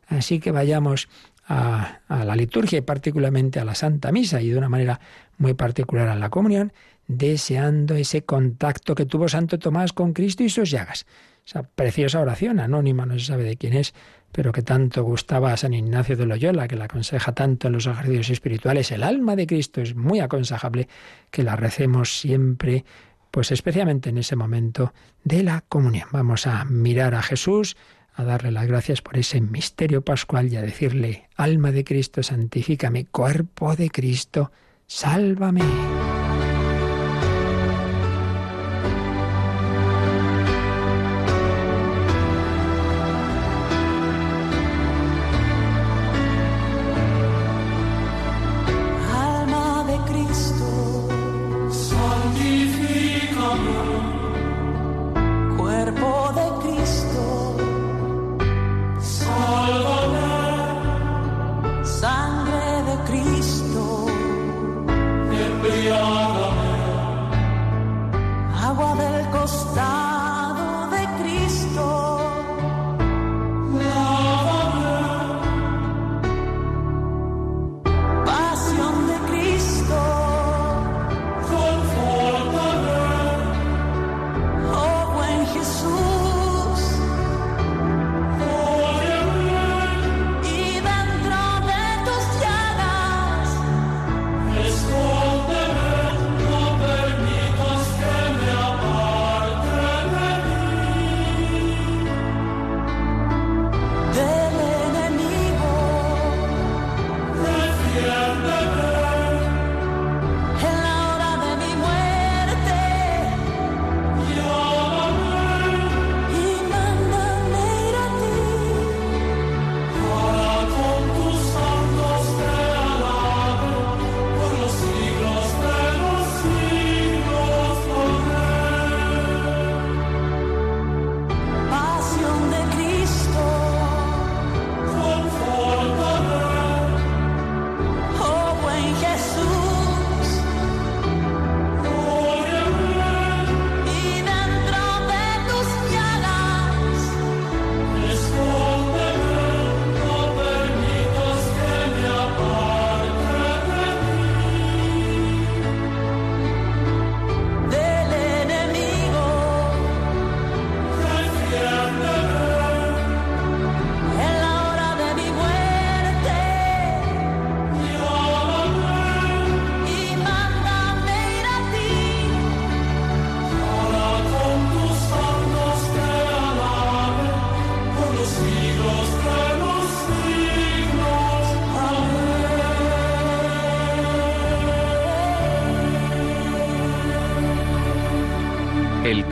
[0.08, 1.08] Así que vayamos
[1.48, 5.00] a, a, la liturgia y particularmente a la Santa Misa y de una manera
[5.38, 6.74] muy particular a la comunión,
[7.08, 11.06] deseando ese contacto que tuvo Santo Tomás con Cristo y sus llagas
[11.48, 13.94] esa preciosa oración anónima, no se sabe de quién es,
[14.34, 17.88] pero que tanto gustaba a San Ignacio de Loyola, que la aconseja tanto en los
[17.88, 18.92] ejercicios espirituales.
[18.92, 20.90] El alma de Cristo es muy aconsejable
[21.32, 22.84] que la recemos siempre,
[23.32, 24.94] pues especialmente en ese momento
[25.24, 26.10] de la comunión.
[26.12, 27.78] Vamos a mirar a Jesús,
[28.14, 33.06] a darle las gracias por ese misterio pascual y a decirle, alma de Cristo, santifícame,
[33.06, 34.52] cuerpo de Cristo,
[34.86, 36.27] sálvame.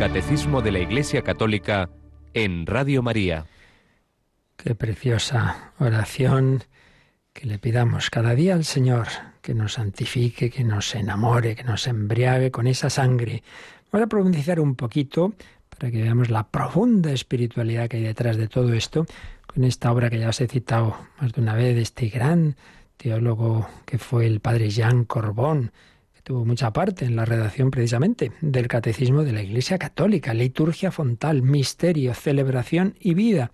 [0.05, 1.89] Catecismo de la Iglesia Católica
[2.35, 3.47] en Radio María.
[4.55, 6.63] Qué preciosa oración
[7.33, 9.07] que le pidamos cada día al Señor
[9.41, 13.41] que nos santifique, que nos enamore, que nos embriague con esa sangre.
[13.91, 15.33] Vamos a profundizar un poquito
[15.69, 19.07] para que veamos la profunda espiritualidad que hay detrás de todo esto,
[19.47, 22.57] con esta obra que ya os he citado más de una vez este gran
[22.97, 25.71] teólogo que fue el padre Jean Corbón,
[26.25, 31.43] tuvo mucha parte en la redacción precisamente del Catecismo de la Iglesia Católica, liturgia fontal,
[31.43, 33.51] misterio, celebración y vida.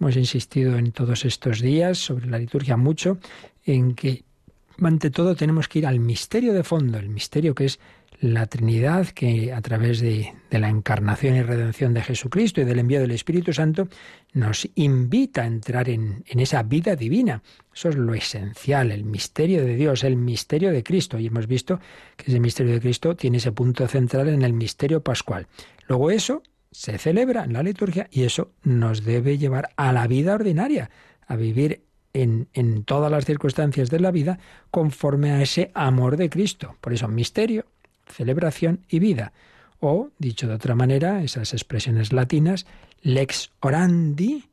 [0.00, 3.18] Hemos insistido en todos estos días sobre la liturgia mucho,
[3.64, 4.24] en que
[4.82, 7.78] ante todo tenemos que ir al misterio de fondo, el misterio que es
[8.20, 13.00] la Trinidad que a través de, la encarnación y redención de Jesucristo y del envío
[13.00, 13.88] del Espíritu Santo
[14.32, 17.42] nos invita a entrar en, esa vida divina.
[17.72, 21.18] Eso es lo esencial, el misterio de Dios, el misterio de Cristo.
[21.18, 21.78] Y hemos visto
[22.16, 25.46] que ese misterio de Cristo tiene ese punto central en el misterio pascual.
[25.86, 30.34] Luego eso se celebra en la liturgia y eso nos debe llevar a la vida
[30.34, 30.90] ordinaria,
[31.26, 31.82] a vivir
[32.14, 34.38] en, en todas las circunstancias de la vida
[34.70, 36.76] conforme a ese amor de Cristo.
[36.80, 37.66] Por eso misterio,
[38.18, 39.32] celebración y vida.
[39.78, 42.66] O, dicho de otra manera, esas expresiones latinas,
[43.00, 44.44] lex orandi,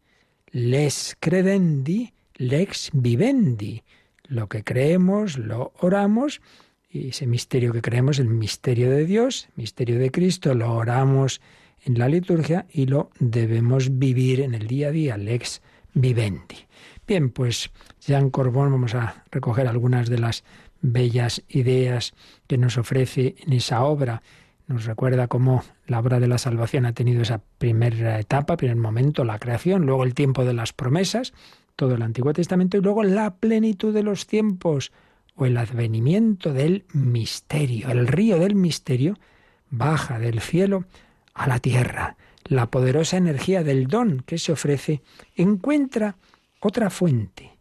[0.51, 3.81] les credendi, lex vivendi.
[4.27, 6.41] Lo que creemos, lo oramos,
[6.91, 11.41] y ese misterio que creemos, el misterio de Dios, misterio de Cristo, lo oramos
[11.83, 15.63] en la liturgia y lo debemos vivir en el día a día, lex
[15.95, 16.67] vivendi.
[17.07, 20.43] Bien, pues Jean Corbón vamos a recoger algunas de las
[20.91, 22.13] bellas ideas
[22.47, 24.21] que nos ofrece en esa obra.
[24.67, 29.23] Nos recuerda cómo la obra de la salvación ha tenido esa primera etapa, primer momento,
[29.23, 31.33] la creación, luego el tiempo de las promesas,
[31.75, 34.91] todo el Antiguo Testamento, y luego la plenitud de los tiempos
[35.35, 37.89] o el advenimiento del misterio.
[37.89, 39.17] El río del misterio
[39.69, 40.85] baja del cielo
[41.33, 42.15] a la tierra.
[42.45, 45.01] La poderosa energía del don que se ofrece
[45.35, 46.15] encuentra
[46.59, 47.57] otra fuente,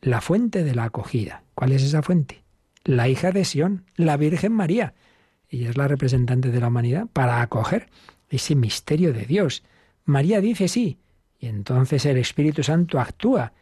[0.00, 1.42] la fuente de la acogida.
[1.54, 2.42] ¿Cuál es esa fuente?
[2.88, 4.94] La hija de Sión, la Virgen María.
[5.50, 7.90] Ella es la representante de la humanidad para acoger
[8.30, 9.62] ese misterio de Dios.
[10.06, 10.96] María dice sí,
[11.38, 13.52] y entonces el Espíritu Santo actúa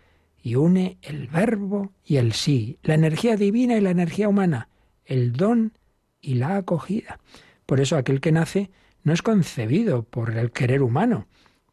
[0.40, 4.68] y une el verbo y el sí, la energía divina y la energía humana,
[5.04, 5.72] el don
[6.20, 7.18] y la acogida.
[7.66, 8.70] Por eso aquel que nace
[9.02, 11.26] no es concebido por el querer humano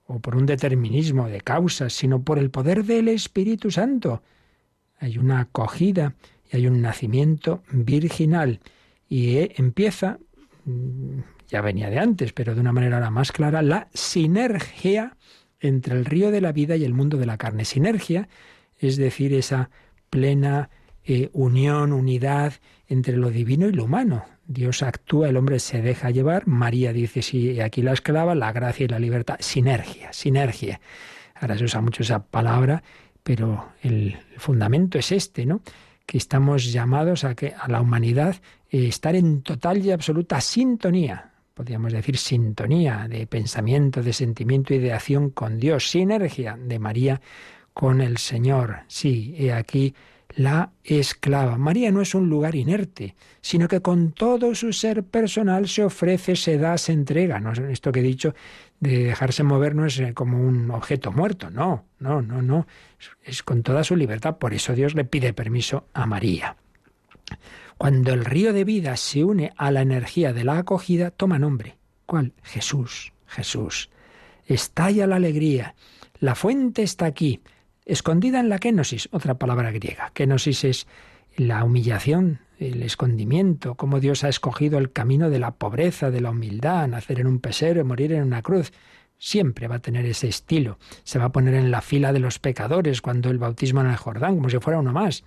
[0.07, 4.23] o por un determinismo de causas, sino por el poder del Espíritu Santo.
[4.97, 6.15] Hay una acogida
[6.53, 8.59] hay un nacimiento virginal
[9.09, 10.19] y eh, empieza,
[10.65, 15.17] mm, ya venía de antes, pero de una manera ahora más clara, la sinergia
[15.59, 17.65] entre el río de la vida y el mundo de la carne.
[17.65, 18.27] Sinergia,
[18.79, 19.69] es decir, esa
[20.09, 20.69] plena
[21.05, 22.53] eh, unión, unidad
[22.87, 24.25] entre lo divino y lo humano.
[24.45, 26.47] Dios actúa, el hombre se deja llevar.
[26.47, 29.37] María dice, sí, aquí la esclava, la gracia y la libertad.
[29.39, 30.81] Sinergia, sinergia.
[31.35, 32.83] Ahora se usa mucho esa palabra,
[33.23, 35.61] pero el fundamento es este, ¿no?
[36.05, 38.35] Que estamos llamados a que a la humanidad
[38.69, 44.79] eh, estar en total y absoluta sintonía, podríamos decir sintonía de pensamiento, de sentimiento y
[44.79, 47.21] de acción con Dios, sinergia de María
[47.73, 48.81] con el Señor.
[48.87, 49.93] Sí, he aquí
[50.35, 51.57] la esclava.
[51.57, 56.35] María no es un lugar inerte, sino que con todo su ser personal se ofrece,
[56.35, 57.39] se da, se entrega.
[57.39, 58.33] No, esto que he dicho
[58.79, 62.67] de dejarse mover no es eh, como un objeto muerto, no, no, no, no.
[63.23, 64.37] Es con toda su libertad.
[64.37, 66.57] Por eso Dios le pide permiso a María.
[67.77, 71.77] Cuando el río de vida se une a la energía de la acogida, toma nombre.
[72.05, 72.33] ¿Cuál?
[72.43, 73.89] Jesús, Jesús.
[74.45, 75.75] Estalla la alegría.
[76.19, 77.41] La fuente está aquí
[77.85, 80.11] escondida en la kenosis, otra palabra griega.
[80.13, 80.87] Kenosis es
[81.35, 86.31] la humillación, el escondimiento, cómo Dios ha escogido el camino de la pobreza, de la
[86.31, 88.71] humildad, nacer en un pesebre, morir en una cruz.
[89.17, 90.77] Siempre va a tener ese estilo.
[91.03, 93.95] Se va a poner en la fila de los pecadores cuando el bautismo en el
[93.95, 95.23] Jordán, como si fuera uno más.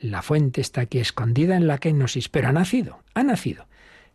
[0.00, 3.66] La fuente está aquí escondida en la kenosis, pero ha nacido, ha nacido.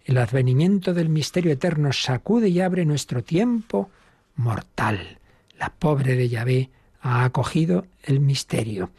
[0.05, 3.89] El advenimiento del misterio eterno sacude y abre nuestro tiempo
[4.35, 5.19] mortal.
[5.57, 6.69] La pobre de Yahvé
[7.03, 8.89] ha acogido el misterio.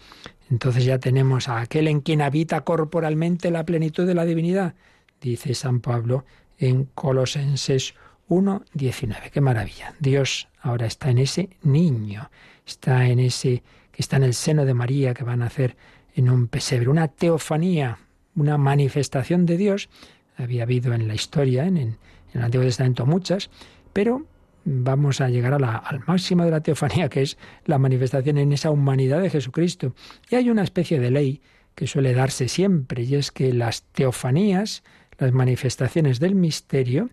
[0.50, 4.74] Entonces ya tenemos a aquel en quien habita corporalmente la plenitud de la divinidad,
[5.20, 6.24] dice San Pablo
[6.58, 7.94] en Colosenses
[8.28, 9.30] 1.19.
[9.30, 9.94] Qué maravilla.
[9.98, 12.30] Dios ahora está en ese niño,
[12.66, 15.76] está en ese que está en el seno de María, que va a nacer
[16.14, 17.98] en un pesebre, una teofanía,
[18.36, 19.88] una manifestación de Dios.
[20.36, 21.96] Había habido en la historia, en, en
[22.34, 23.50] el Antiguo Testamento muchas,
[23.92, 24.26] pero
[24.64, 29.20] vamos a llegar al máximo de la teofanía, que es la manifestación en esa humanidad
[29.20, 29.94] de Jesucristo.
[30.30, 31.40] Y hay una especie de ley
[31.74, 34.82] que suele darse siempre, y es que las teofanías,
[35.18, 37.10] las manifestaciones del misterio,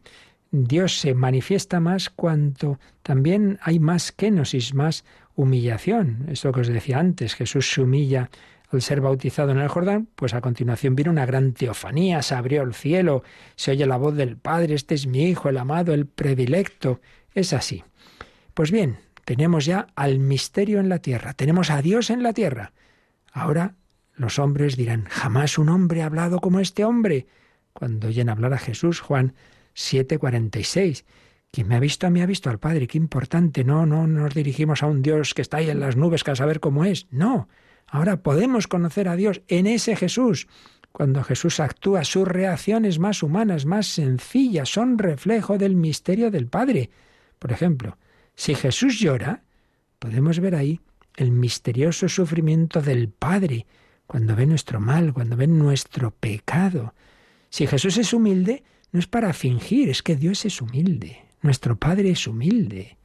[0.52, 6.26] Dios se manifiesta más cuanto también hay más kenosis, más humillación.
[6.28, 8.30] Esto que os decía antes, Jesús se humilla
[8.72, 12.62] al ser bautizado en el Jordán, pues a continuación viene una gran teofanía, se abrió
[12.64, 13.24] el cielo,
[13.56, 17.02] se oye la voz del Padre, este es mi Hijo, el amado, el predilecto.
[17.34, 17.84] Es así.
[18.54, 22.74] Pues bien, tenemos ya al misterio en la tierra, tenemos a Dios en la tierra.
[23.32, 23.76] Ahora
[24.16, 27.28] los hombres dirán, jamás un hombre ha hablado como este hombre.
[27.74, 29.34] Cuando oyen hablar a Jesús, Juan
[29.74, 31.06] 7:46.
[31.52, 33.64] Quien me ha visto a mí ha visto al Padre, qué importante.
[33.64, 36.36] No, no nos dirigimos a un Dios que está ahí en las nubes que a
[36.36, 37.08] saber cómo es.
[37.12, 37.50] No,
[37.92, 40.48] ahora podemos conocer a Dios en ese Jesús.
[40.92, 46.90] Cuando Jesús actúa, sus reacciones más humanas, más sencillas, son reflejo del misterio del Padre.
[47.38, 47.98] Por ejemplo,
[48.36, 49.44] si Jesús llora,
[50.00, 50.82] podemos ver ahí
[51.16, 53.68] el misterioso sufrimiento del Padre,
[54.08, 56.94] cuando ve nuestro mal, cuando ve nuestro pecado.
[57.50, 61.26] Si Jesús es humilde, no es para fingir, es que Dios es humilde.
[61.42, 62.98] Nuestro Padre es humilde.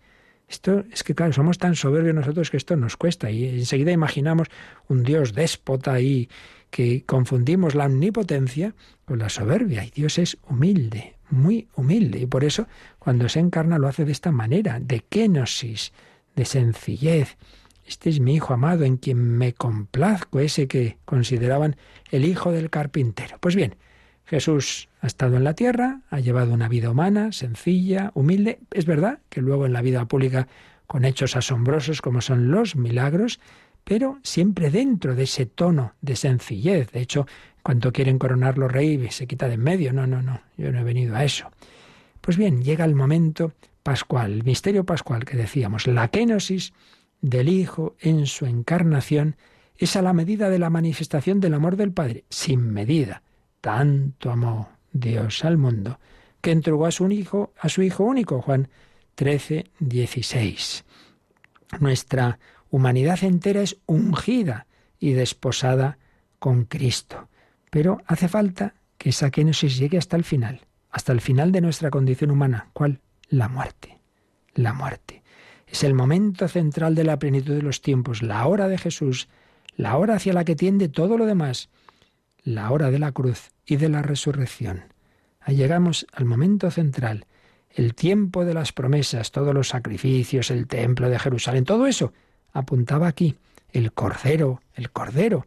[0.49, 4.49] Esto es que, claro, somos tan soberbios nosotros que esto nos cuesta y enseguida imaginamos
[4.89, 6.29] un Dios déspota y
[6.71, 8.75] que confundimos la omnipotencia
[9.05, 9.85] con la soberbia.
[9.85, 12.21] Y Dios es humilde, muy humilde.
[12.21, 12.69] Y por eso,
[12.99, 15.93] cuando se encarna, lo hace de esta manera, de kenosis,
[16.37, 17.37] de sencillez.
[17.85, 21.77] Este es mi Hijo amado en quien me complazco, ese que consideraban
[22.11, 23.39] el Hijo del carpintero.
[23.41, 23.77] Pues bien,
[24.25, 28.59] Jesús ha estado en la tierra, ha llevado una vida humana, sencilla, humilde.
[28.73, 30.49] Es verdad que luego en la vida pública,
[30.87, 33.39] con hechos asombrosos como son los milagros,
[33.85, 36.91] pero siempre dentro de ese tono de sencillez.
[36.91, 37.27] De hecho,
[37.63, 39.93] cuando quieren coronarlo rey, se quita de en medio.
[39.93, 41.51] No, no, no, yo no he venido a eso.
[42.21, 43.53] Pues bien, llega el momento
[43.85, 46.73] pascual, el misterio pascual que decíamos, la kenosis
[47.21, 49.37] del Hijo en su encarnación
[49.77, 53.23] es a la medida de la manifestación del amor del Padre, sin medida
[53.67, 55.99] tanto amó Dios al mundo,
[56.41, 58.69] que entregó a su hijo, a su hijo único, Juan
[59.17, 60.85] 13, 16.
[61.81, 62.39] Nuestra
[62.71, 64.67] humanidad entera es ungida
[64.99, 65.99] y desposada
[66.39, 67.29] con Cristo.
[67.71, 71.91] Pero hace falta que esa kenosis llegue hasta el final, hasta el final de nuestra
[71.91, 72.71] condición humana.
[72.73, 73.01] ¿Cuál?
[73.29, 73.99] La muerte.
[74.55, 75.23] La muerte.
[75.67, 79.29] Es el momento central de la plenitud de los tiempos, la hora de Jesús,
[79.77, 81.69] la hora hacia la que tiende todo lo demás,
[82.47, 84.85] la hora de la cruz y de la resurrección.
[85.49, 87.27] Llegamos al momento central,
[87.71, 92.13] el tiempo de las promesas, todos los sacrificios, el templo de Jerusalén, todo eso
[92.53, 93.37] apuntaba aquí.
[93.73, 95.47] El cordero, el cordero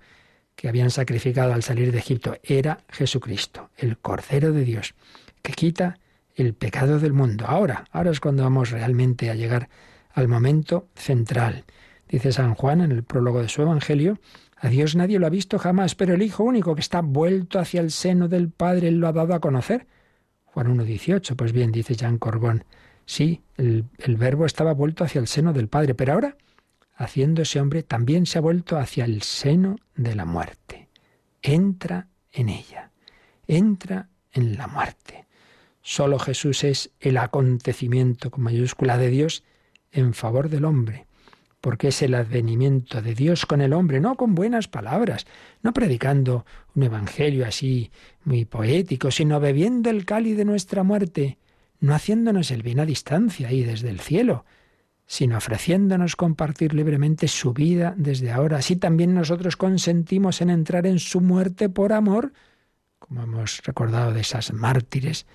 [0.55, 4.93] que habían sacrificado al salir de Egipto era Jesucristo, el cordero de Dios,
[5.41, 5.99] que quita
[6.35, 7.45] el pecado del mundo.
[7.47, 9.69] Ahora, ahora es cuando vamos realmente a llegar
[10.11, 11.63] al momento central.
[12.09, 14.19] Dice San Juan en el prólogo de su Evangelio
[14.61, 17.79] a Dios nadie lo ha visto jamás, pero el Hijo único que está vuelto hacia
[17.79, 19.87] el seno del Padre, Él lo ha dado a conocer.
[20.43, 22.65] Juan 1.18, pues bien, dice Jean Corbón,
[23.05, 23.85] sí, el,
[24.17, 26.35] Verbo estaba vuelto hacia el seno del Padre, pero ahora,
[26.95, 30.89] haciéndose hombre, también se ha vuelto hacia el seno de la muerte.
[31.41, 32.91] Entra en ella,
[33.47, 35.25] entra en la muerte.
[35.81, 39.43] Solo Jesús es el acontecimiento con mayúscula de Dios
[39.91, 41.07] en favor del hombre
[41.61, 45.25] porque es el advenimiento de Dios con el hombre, no con buenas palabras,
[45.61, 46.45] no predicando
[46.75, 47.91] un evangelio así
[48.23, 51.37] muy poético, sino bebiendo el cáliz de nuestra muerte,
[51.79, 54.45] no haciéndonos el bien a distancia y desde el cielo,
[55.05, 58.57] sino ofreciéndonos compartir libremente su vida desde ahora.
[58.57, 62.31] Así también nosotros consentimos en entrar en su muerte por amor,
[62.99, 65.25] como hemos recordado de esas mártires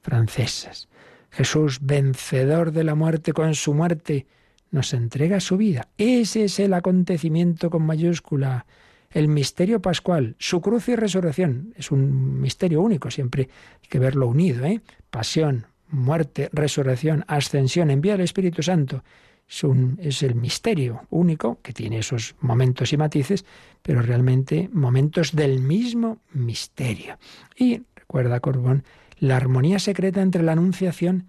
[0.00, 0.88] francesas.
[1.30, 4.26] Jesús, vencedor de la muerte con su muerte,
[4.70, 5.88] nos entrega su vida.
[5.96, 8.66] Ese es el acontecimiento con mayúscula,
[9.10, 11.72] el misterio pascual, su cruz y resurrección.
[11.76, 13.48] Es un misterio único, siempre
[13.82, 14.64] hay que verlo unido.
[14.64, 14.80] ¿eh?
[15.10, 19.02] Pasión, muerte, resurrección, ascensión, envía el Espíritu Santo.
[19.48, 23.46] Es, un, es el misterio único que tiene esos momentos y matices,
[23.82, 27.18] pero realmente momentos del mismo misterio.
[27.56, 28.84] Y, recuerda Corbón,
[29.18, 31.28] la armonía secreta entre la Anunciación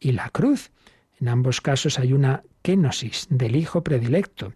[0.00, 0.72] y la cruz.
[1.20, 4.52] En ambos casos hay una kénosis del Hijo predilecto.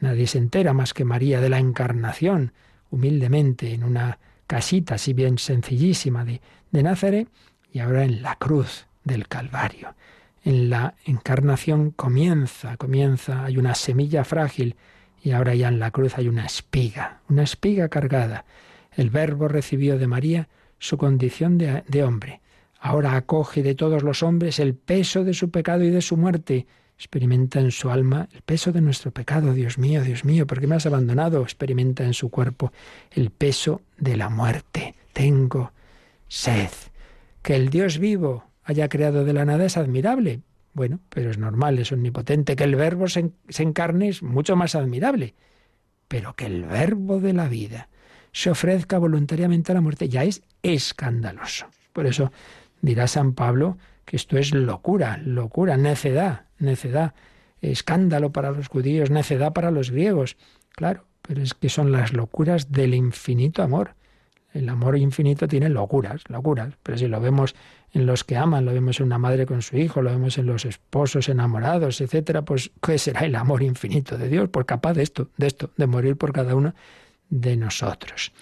[0.00, 2.52] Nadie se entera más que María de la Encarnación,
[2.90, 6.40] humildemente en una casita, si bien sencillísima, de,
[6.70, 7.28] de Nazaret,
[7.72, 9.94] y ahora en la cruz del Calvario.
[10.44, 14.76] En la encarnación comienza, comienza, hay una semilla frágil
[15.22, 18.44] y ahora ya en la cruz hay una espiga, una espiga cargada.
[18.96, 20.48] El Verbo recibió de María
[20.78, 22.40] su condición de, de hombre.
[22.80, 26.66] Ahora acoge de todos los hombres el peso de su pecado y de su muerte
[27.02, 29.54] Experimenta en su alma el peso de nuestro pecado.
[29.54, 31.42] Dios mío, Dios mío, ¿por qué me has abandonado?
[31.42, 32.72] Experimenta en su cuerpo
[33.10, 34.94] el peso de la muerte.
[35.12, 35.72] Tengo
[36.28, 36.70] sed.
[37.42, 40.42] Que el Dios vivo haya creado de la nada es admirable.
[40.74, 42.54] Bueno, pero es normal, es omnipotente.
[42.54, 45.34] Que el verbo se, encarne es mucho más admirable.
[46.06, 47.88] Pero que el verbo de la vida
[48.30, 51.66] se ofrezca voluntariamente a la muerte ya es escandaloso.
[51.92, 52.30] Por eso
[52.80, 57.14] dirá San Pablo que esto es locura, locura, necedad, necedad,
[57.60, 60.36] escándalo para los judíos, necedad para los griegos.
[60.70, 63.94] Claro, pero es que son las locuras del infinito amor.
[64.52, 67.54] El amor infinito tiene locuras, locuras, pero si lo vemos
[67.92, 70.46] en los que aman, lo vemos en una madre con su hijo, lo vemos en
[70.46, 74.50] los esposos enamorados, etcétera, pues ¿qué será el amor infinito de Dios?
[74.50, 76.74] Por capaz de esto, de esto, de morir por cada uno
[77.30, 78.32] de nosotros.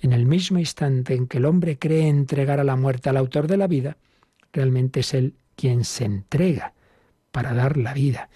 [0.00, 3.46] En el mismo instante en que el hombre cree entregar a la muerte al autor
[3.46, 3.96] de la vida,
[4.52, 6.72] realmente es él quien se entrega
[7.32, 8.28] para dar la vida.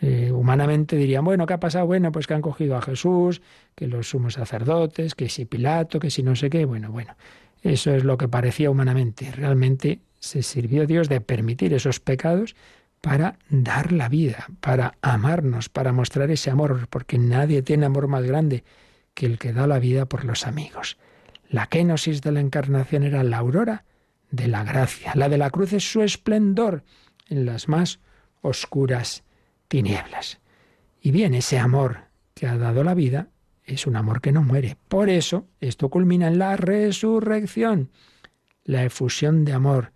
[0.00, 1.86] Eh, humanamente dirían, bueno, ¿qué ha pasado?
[1.86, 3.42] Bueno, pues que han cogido a Jesús,
[3.74, 7.16] que los sumos sacerdotes, que si Pilato, que si no sé qué, bueno, bueno,
[7.62, 9.30] eso es lo que parecía humanamente.
[9.32, 12.54] Realmente se sirvió Dios de permitir esos pecados
[13.00, 18.24] para dar la vida, para amarnos, para mostrar ese amor, porque nadie tiene amor más
[18.24, 18.64] grande
[19.14, 20.98] que el que da la vida por los amigos.
[21.48, 23.84] La kenosis de la encarnación era la aurora
[24.34, 25.12] de la gracia.
[25.14, 26.82] La de la cruz es su esplendor
[27.28, 28.00] en las más
[28.42, 29.24] oscuras
[29.68, 30.40] tinieblas.
[31.00, 33.28] Y bien, ese amor que ha dado la vida
[33.64, 34.76] es un amor que no muere.
[34.88, 37.90] Por eso, esto culmina en la resurrección.
[38.64, 39.92] La efusión de amor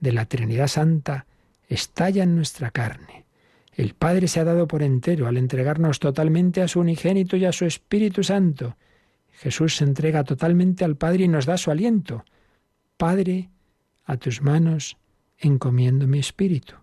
[0.00, 1.26] de la Trinidad Santa
[1.68, 3.26] estalla en nuestra carne.
[3.72, 7.52] El Padre se ha dado por entero al entregarnos totalmente a su unigénito y a
[7.52, 8.76] su Espíritu Santo.
[9.32, 12.24] Jesús se entrega totalmente al Padre y nos da su aliento.
[12.96, 13.50] Padre,
[14.08, 14.96] a tus manos
[15.38, 16.74] encomiendo mi espíritu.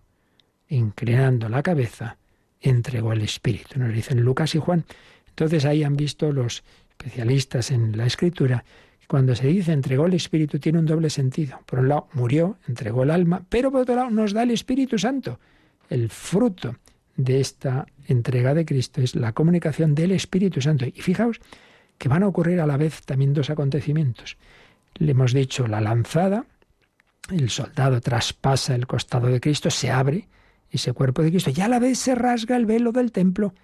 [0.68, 2.16] Inclinando la cabeza,
[2.60, 3.78] entregó el Espíritu.
[3.78, 4.84] Nos dicen Lucas y Juan.
[5.28, 8.64] Entonces ahí han visto los especialistas en la Escritura
[9.06, 11.60] cuando se dice entregó el Espíritu tiene un doble sentido.
[11.66, 14.98] Por un lado, murió, entregó el alma, pero por otro lado nos da el Espíritu
[14.98, 15.38] Santo.
[15.88, 16.76] El fruto
[17.16, 20.86] de esta entrega de Cristo es la comunicación del Espíritu Santo.
[20.86, 21.40] Y fijaos
[21.98, 24.36] que van a ocurrir a la vez también dos acontecimientos.
[24.94, 26.46] Le hemos dicho la lanzada,
[27.30, 30.28] el soldado traspasa el costado de Cristo, se abre
[30.70, 31.50] ese cuerpo de Cristo.
[31.54, 33.54] Y a la vez se rasga el velo del templo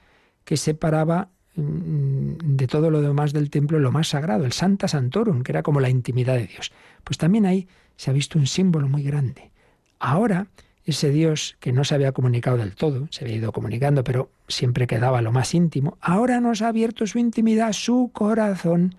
[0.45, 5.43] que separaba mm, de todo lo demás del templo lo más sagrado, el Santa Santorum,
[5.43, 6.73] que era como la intimidad de Dios.
[7.05, 9.51] Pues también ahí se ha visto un símbolo muy grande.
[9.99, 10.49] Ahora,
[10.85, 14.87] ese Dios que no se había comunicado del todo, se había ido comunicando, pero siempre
[14.87, 18.97] quedaba lo más íntimo, ahora nos ha abierto su intimidad, su corazón.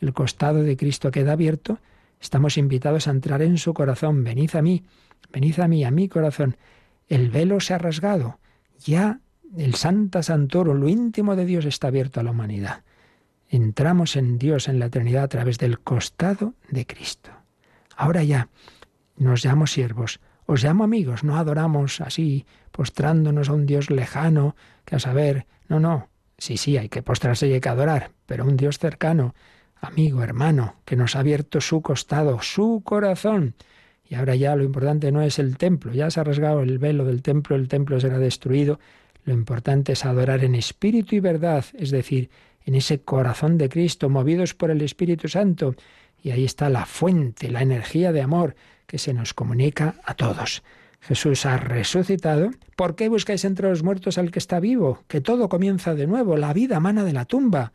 [0.00, 1.78] El costado de Cristo queda abierto,
[2.20, 4.22] estamos invitados a entrar en su corazón.
[4.24, 4.84] Venid a mí,
[5.32, 6.56] venid a mí, a mi corazón.
[7.08, 8.38] El velo se ha rasgado.
[8.78, 9.20] Ya
[9.56, 12.82] el Santa Santoro, lo íntimo de Dios está abierto a la humanidad.
[13.48, 17.30] Entramos en Dios, en la eternidad, a través del costado de Cristo.
[17.96, 18.48] Ahora ya
[19.16, 24.54] nos llamo siervos, os llamo amigos, no adoramos así, postrándonos a un Dios lejano,
[24.84, 26.08] que a saber, no, no,
[26.38, 29.34] sí, sí, hay que postrarse y hay que adorar, pero un Dios cercano,
[29.80, 33.54] amigo, hermano, que nos ha abierto su costado, su corazón,
[34.10, 37.04] y ahora ya lo importante no es el templo, ya se ha rasgado el velo
[37.04, 38.80] del templo, el templo será destruido.
[39.24, 42.28] Lo importante es adorar en espíritu y verdad, es decir,
[42.64, 45.76] en ese corazón de Cristo, movidos por el Espíritu Santo.
[46.20, 48.56] Y ahí está la fuente, la energía de amor
[48.86, 50.64] que se nos comunica a todos.
[51.00, 52.50] Jesús ha resucitado.
[52.74, 55.04] ¿Por qué buscáis entre los muertos al que está vivo?
[55.06, 57.72] Que todo comienza de nuevo, la vida mana de la tumba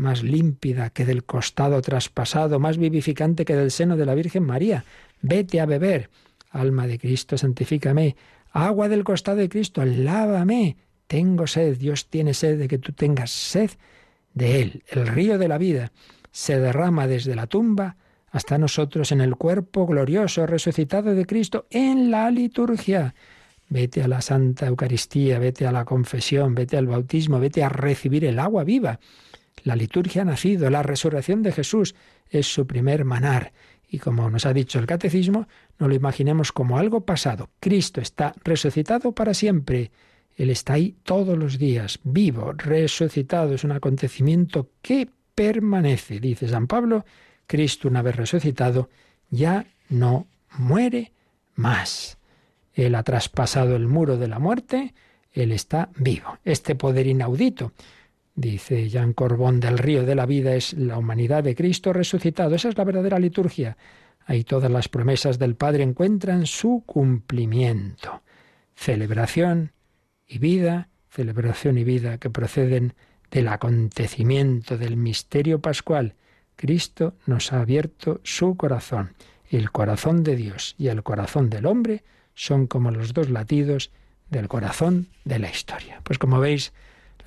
[0.00, 4.84] más límpida que del costado traspasado, más vivificante que del seno de la Virgen María.
[5.22, 6.10] Vete a beber.
[6.50, 8.16] Alma de Cristo, santifícame.
[8.50, 10.76] Agua del costado de Cristo, lávame.
[11.06, 13.70] Tengo sed, Dios tiene sed de que tú tengas sed
[14.34, 14.82] de Él.
[14.88, 15.92] El río de la vida
[16.32, 17.96] se derrama desde la tumba
[18.30, 23.14] hasta nosotros en el cuerpo glorioso resucitado de Cristo en la liturgia.
[23.68, 28.24] Vete a la Santa Eucaristía, vete a la confesión, vete al bautismo, vete a recibir
[28.24, 28.98] el agua viva.
[29.62, 31.94] La liturgia ha nacido, la resurrección de Jesús
[32.28, 33.52] es su primer manar.
[33.88, 35.48] Y como nos ha dicho el catecismo,
[35.78, 37.50] no lo imaginemos como algo pasado.
[37.58, 39.90] Cristo está resucitado para siempre.
[40.36, 43.54] Él está ahí todos los días, vivo, resucitado.
[43.54, 46.20] Es un acontecimiento que permanece.
[46.20, 47.04] Dice San Pablo,
[47.46, 48.88] Cristo una vez resucitado
[49.28, 51.12] ya no muere
[51.56, 52.18] más.
[52.74, 54.94] Él ha traspasado el muro de la muerte,
[55.32, 56.38] Él está vivo.
[56.44, 57.72] Este poder inaudito
[58.40, 62.54] Dice Jean Corbón del río de la vida es la humanidad de Cristo resucitado.
[62.54, 63.76] Esa es la verdadera liturgia.
[64.24, 68.22] Ahí todas las promesas del Padre encuentran su cumplimiento.
[68.74, 69.72] Celebración
[70.26, 72.94] y vida, celebración y vida que proceden
[73.30, 76.14] del acontecimiento del misterio pascual.
[76.56, 79.12] Cristo nos ha abierto su corazón.
[79.50, 83.90] el corazón de Dios y el corazón del hombre son como los dos latidos
[84.30, 86.00] del corazón de la historia.
[86.04, 86.72] Pues como veis,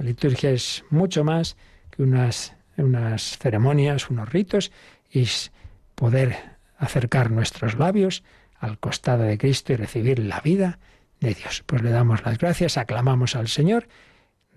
[0.03, 1.55] la liturgia es mucho más
[1.89, 4.69] que unas, unas ceremonias, unos ritos,
[5.09, 5.53] es
[5.95, 6.35] poder
[6.77, 8.21] acercar nuestros labios
[8.59, 10.77] al costado de Cristo y recibir la vida
[11.21, 11.63] de Dios.
[11.65, 13.87] Pues le damos las gracias, aclamamos al Señor,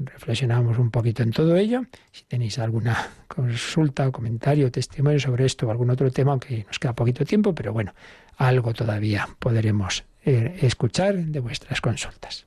[0.01, 1.83] reflexionamos un poquito en todo ello.
[2.11, 6.65] Si tenéis alguna consulta o comentario o testimonio sobre esto o algún otro tema, aunque
[6.67, 7.95] nos queda poquito tiempo, pero bueno,
[8.37, 12.47] algo todavía podremos eh, escuchar de vuestras consultas.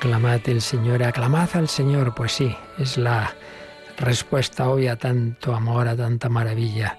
[0.00, 3.34] Aclamad el Señor, aclamad al Señor, pues sí, es la
[3.98, 6.98] respuesta obvia a tanto amor, a tanta maravilla.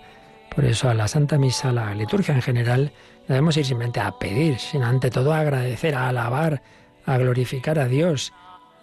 [0.53, 2.93] Por eso a la Santa Misa, a la liturgia en general,
[3.27, 6.61] debemos ir simplemente a pedir, sino ante todo a agradecer, a alabar,
[7.07, 8.33] a glorificar a Dios,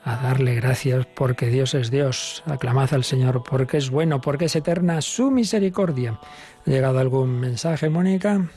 [0.02, 2.42] a darle gracias porque Dios es Dios.
[2.46, 6.18] Aclamad al Señor porque es bueno, porque es eterna su misericordia.
[6.66, 8.48] ¿Ha llegado algún mensaje, Mónica?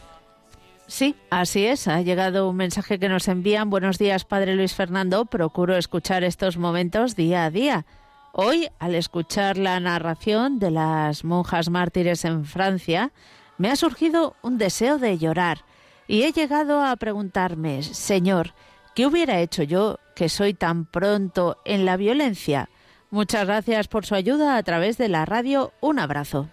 [0.92, 1.88] Sí, así es.
[1.88, 3.70] Ha llegado un mensaje que nos envían.
[3.70, 5.24] Buenos días, Padre Luis Fernando.
[5.24, 7.86] Procuro escuchar estos momentos día a día.
[8.34, 13.14] Hoy, al escuchar la narración de las monjas mártires en Francia,
[13.58, 15.64] me ha surgido un deseo de llorar
[16.10, 18.54] y he llegado a preguntarme, Señor,
[18.94, 22.70] ¿qué hubiera hecho yo que soy tan pronto en la violencia?
[23.12, 25.72] Muchas gracias por su ayuda a través de la radio.
[25.80, 26.50] Un abrazo.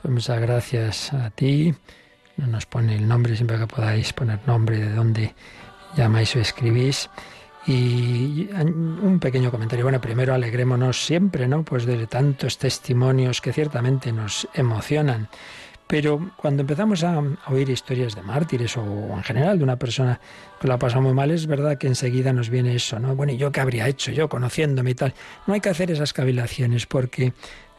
[0.00, 1.74] Pues muchas gracias a ti.
[2.36, 5.34] No nos pone el nombre, siempre que podáis poner nombre de dónde
[5.96, 7.10] llamáis o escribís.
[7.66, 9.84] Y un pequeño comentario.
[9.84, 11.62] Bueno, primero alegrémonos siempre, ¿no?
[11.62, 15.28] Pues de tantos testimonios que ciertamente nos emocionan.
[15.86, 20.18] Pero cuando empezamos a, oír historias de mártires o en general de una persona
[20.58, 23.14] que la pasa muy mal, es verdad que enseguida nos viene eso, ¿no?
[23.14, 25.12] Bueno, ¿y yo qué habría hecho yo conociéndome y tal?
[25.46, 27.34] No hay que hacer esas cavilaciones porque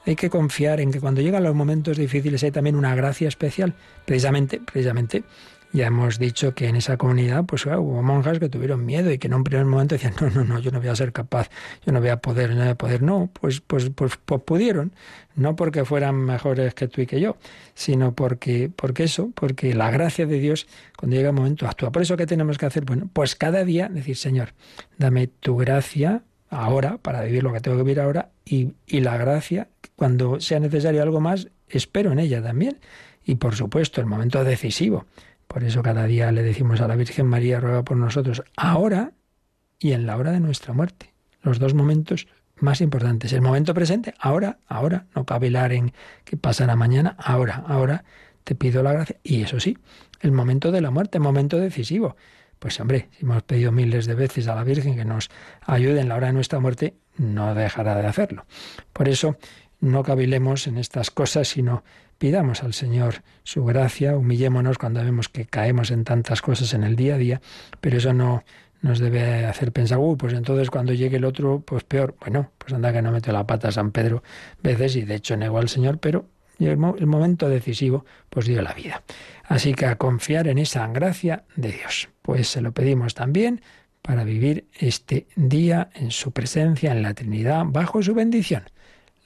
[0.05, 3.73] hay que confiar en que cuando llegan los momentos difíciles hay también una gracia especial,
[4.05, 5.23] precisamente, precisamente
[5.73, 9.25] ya hemos dicho que en esa comunidad pues hubo monjas que tuvieron miedo y que
[9.25, 11.49] en un primer momento decían, no, no, no, yo no voy a ser capaz,
[11.83, 13.01] yo no voy a poder, no voy a poder.
[13.01, 14.93] No, pues, pues, pues, pues pudieron,
[15.35, 17.37] no porque fueran mejores que tú y que yo,
[17.73, 21.91] sino porque, porque eso, porque la gracia de Dios cuando llega el momento actúa.
[21.91, 22.85] Por eso, ¿qué tenemos que hacer?
[22.85, 24.53] Bueno, pues cada día decir, Señor,
[24.99, 26.21] dame tu gracia
[26.53, 30.59] ahora para vivir lo que tengo que vivir ahora y, y la gracia, cuando sea
[30.59, 32.79] necesario algo más, espero en ella también.
[33.25, 35.05] Y por supuesto, el momento decisivo
[35.53, 39.11] por eso cada día le decimos a la Virgen María, ruega por nosotros, ahora
[39.77, 41.13] y en la hora de nuestra muerte.
[41.43, 42.27] Los dos momentos
[42.59, 43.33] más importantes.
[43.33, 45.93] El momento presente, ahora, ahora, no cavilar en
[46.23, 48.03] qué pasará mañana, ahora, ahora
[48.43, 49.17] te pido la gracia.
[49.21, 49.77] Y eso sí,
[50.21, 52.15] el momento de la muerte, momento decisivo.
[52.59, 55.29] Pues hombre, si hemos pedido miles de veces a la Virgen que nos
[55.61, 58.45] ayude en la hora de nuestra muerte, no dejará de hacerlo.
[58.93, 59.37] Por eso
[59.79, 61.83] no cavilemos en estas cosas, sino
[62.17, 66.95] pidamos al Señor su gracia, humillémonos cuando vemos que caemos en tantas cosas en el
[66.95, 67.41] día a día,
[67.81, 68.43] pero eso no
[68.81, 72.15] nos debe hacer pensar, uy, pues entonces cuando llegue el otro, pues peor.
[72.19, 74.23] Bueno, pues anda que no mete la pata a San Pedro
[74.61, 76.25] veces y de hecho negó al Señor, pero
[76.59, 79.03] el, momento decisivo pues dio la vida.
[79.43, 82.09] Así que a confiar en esa gracia de Dios.
[82.21, 83.61] Pues se lo pedimos también
[84.01, 88.63] para vivir este día en su presencia, en la Trinidad, bajo su bendición.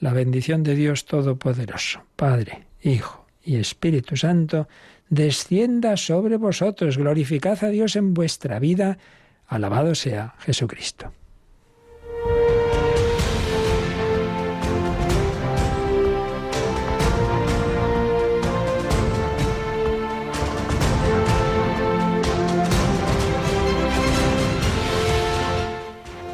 [0.00, 4.68] La bendición de Dios Todopoderoso, Padre, Hijo y Espíritu Santo,
[5.08, 6.96] descienda sobre vosotros.
[6.96, 8.98] Glorificad a Dios en vuestra vida.
[9.48, 11.12] Alabado sea Jesucristo.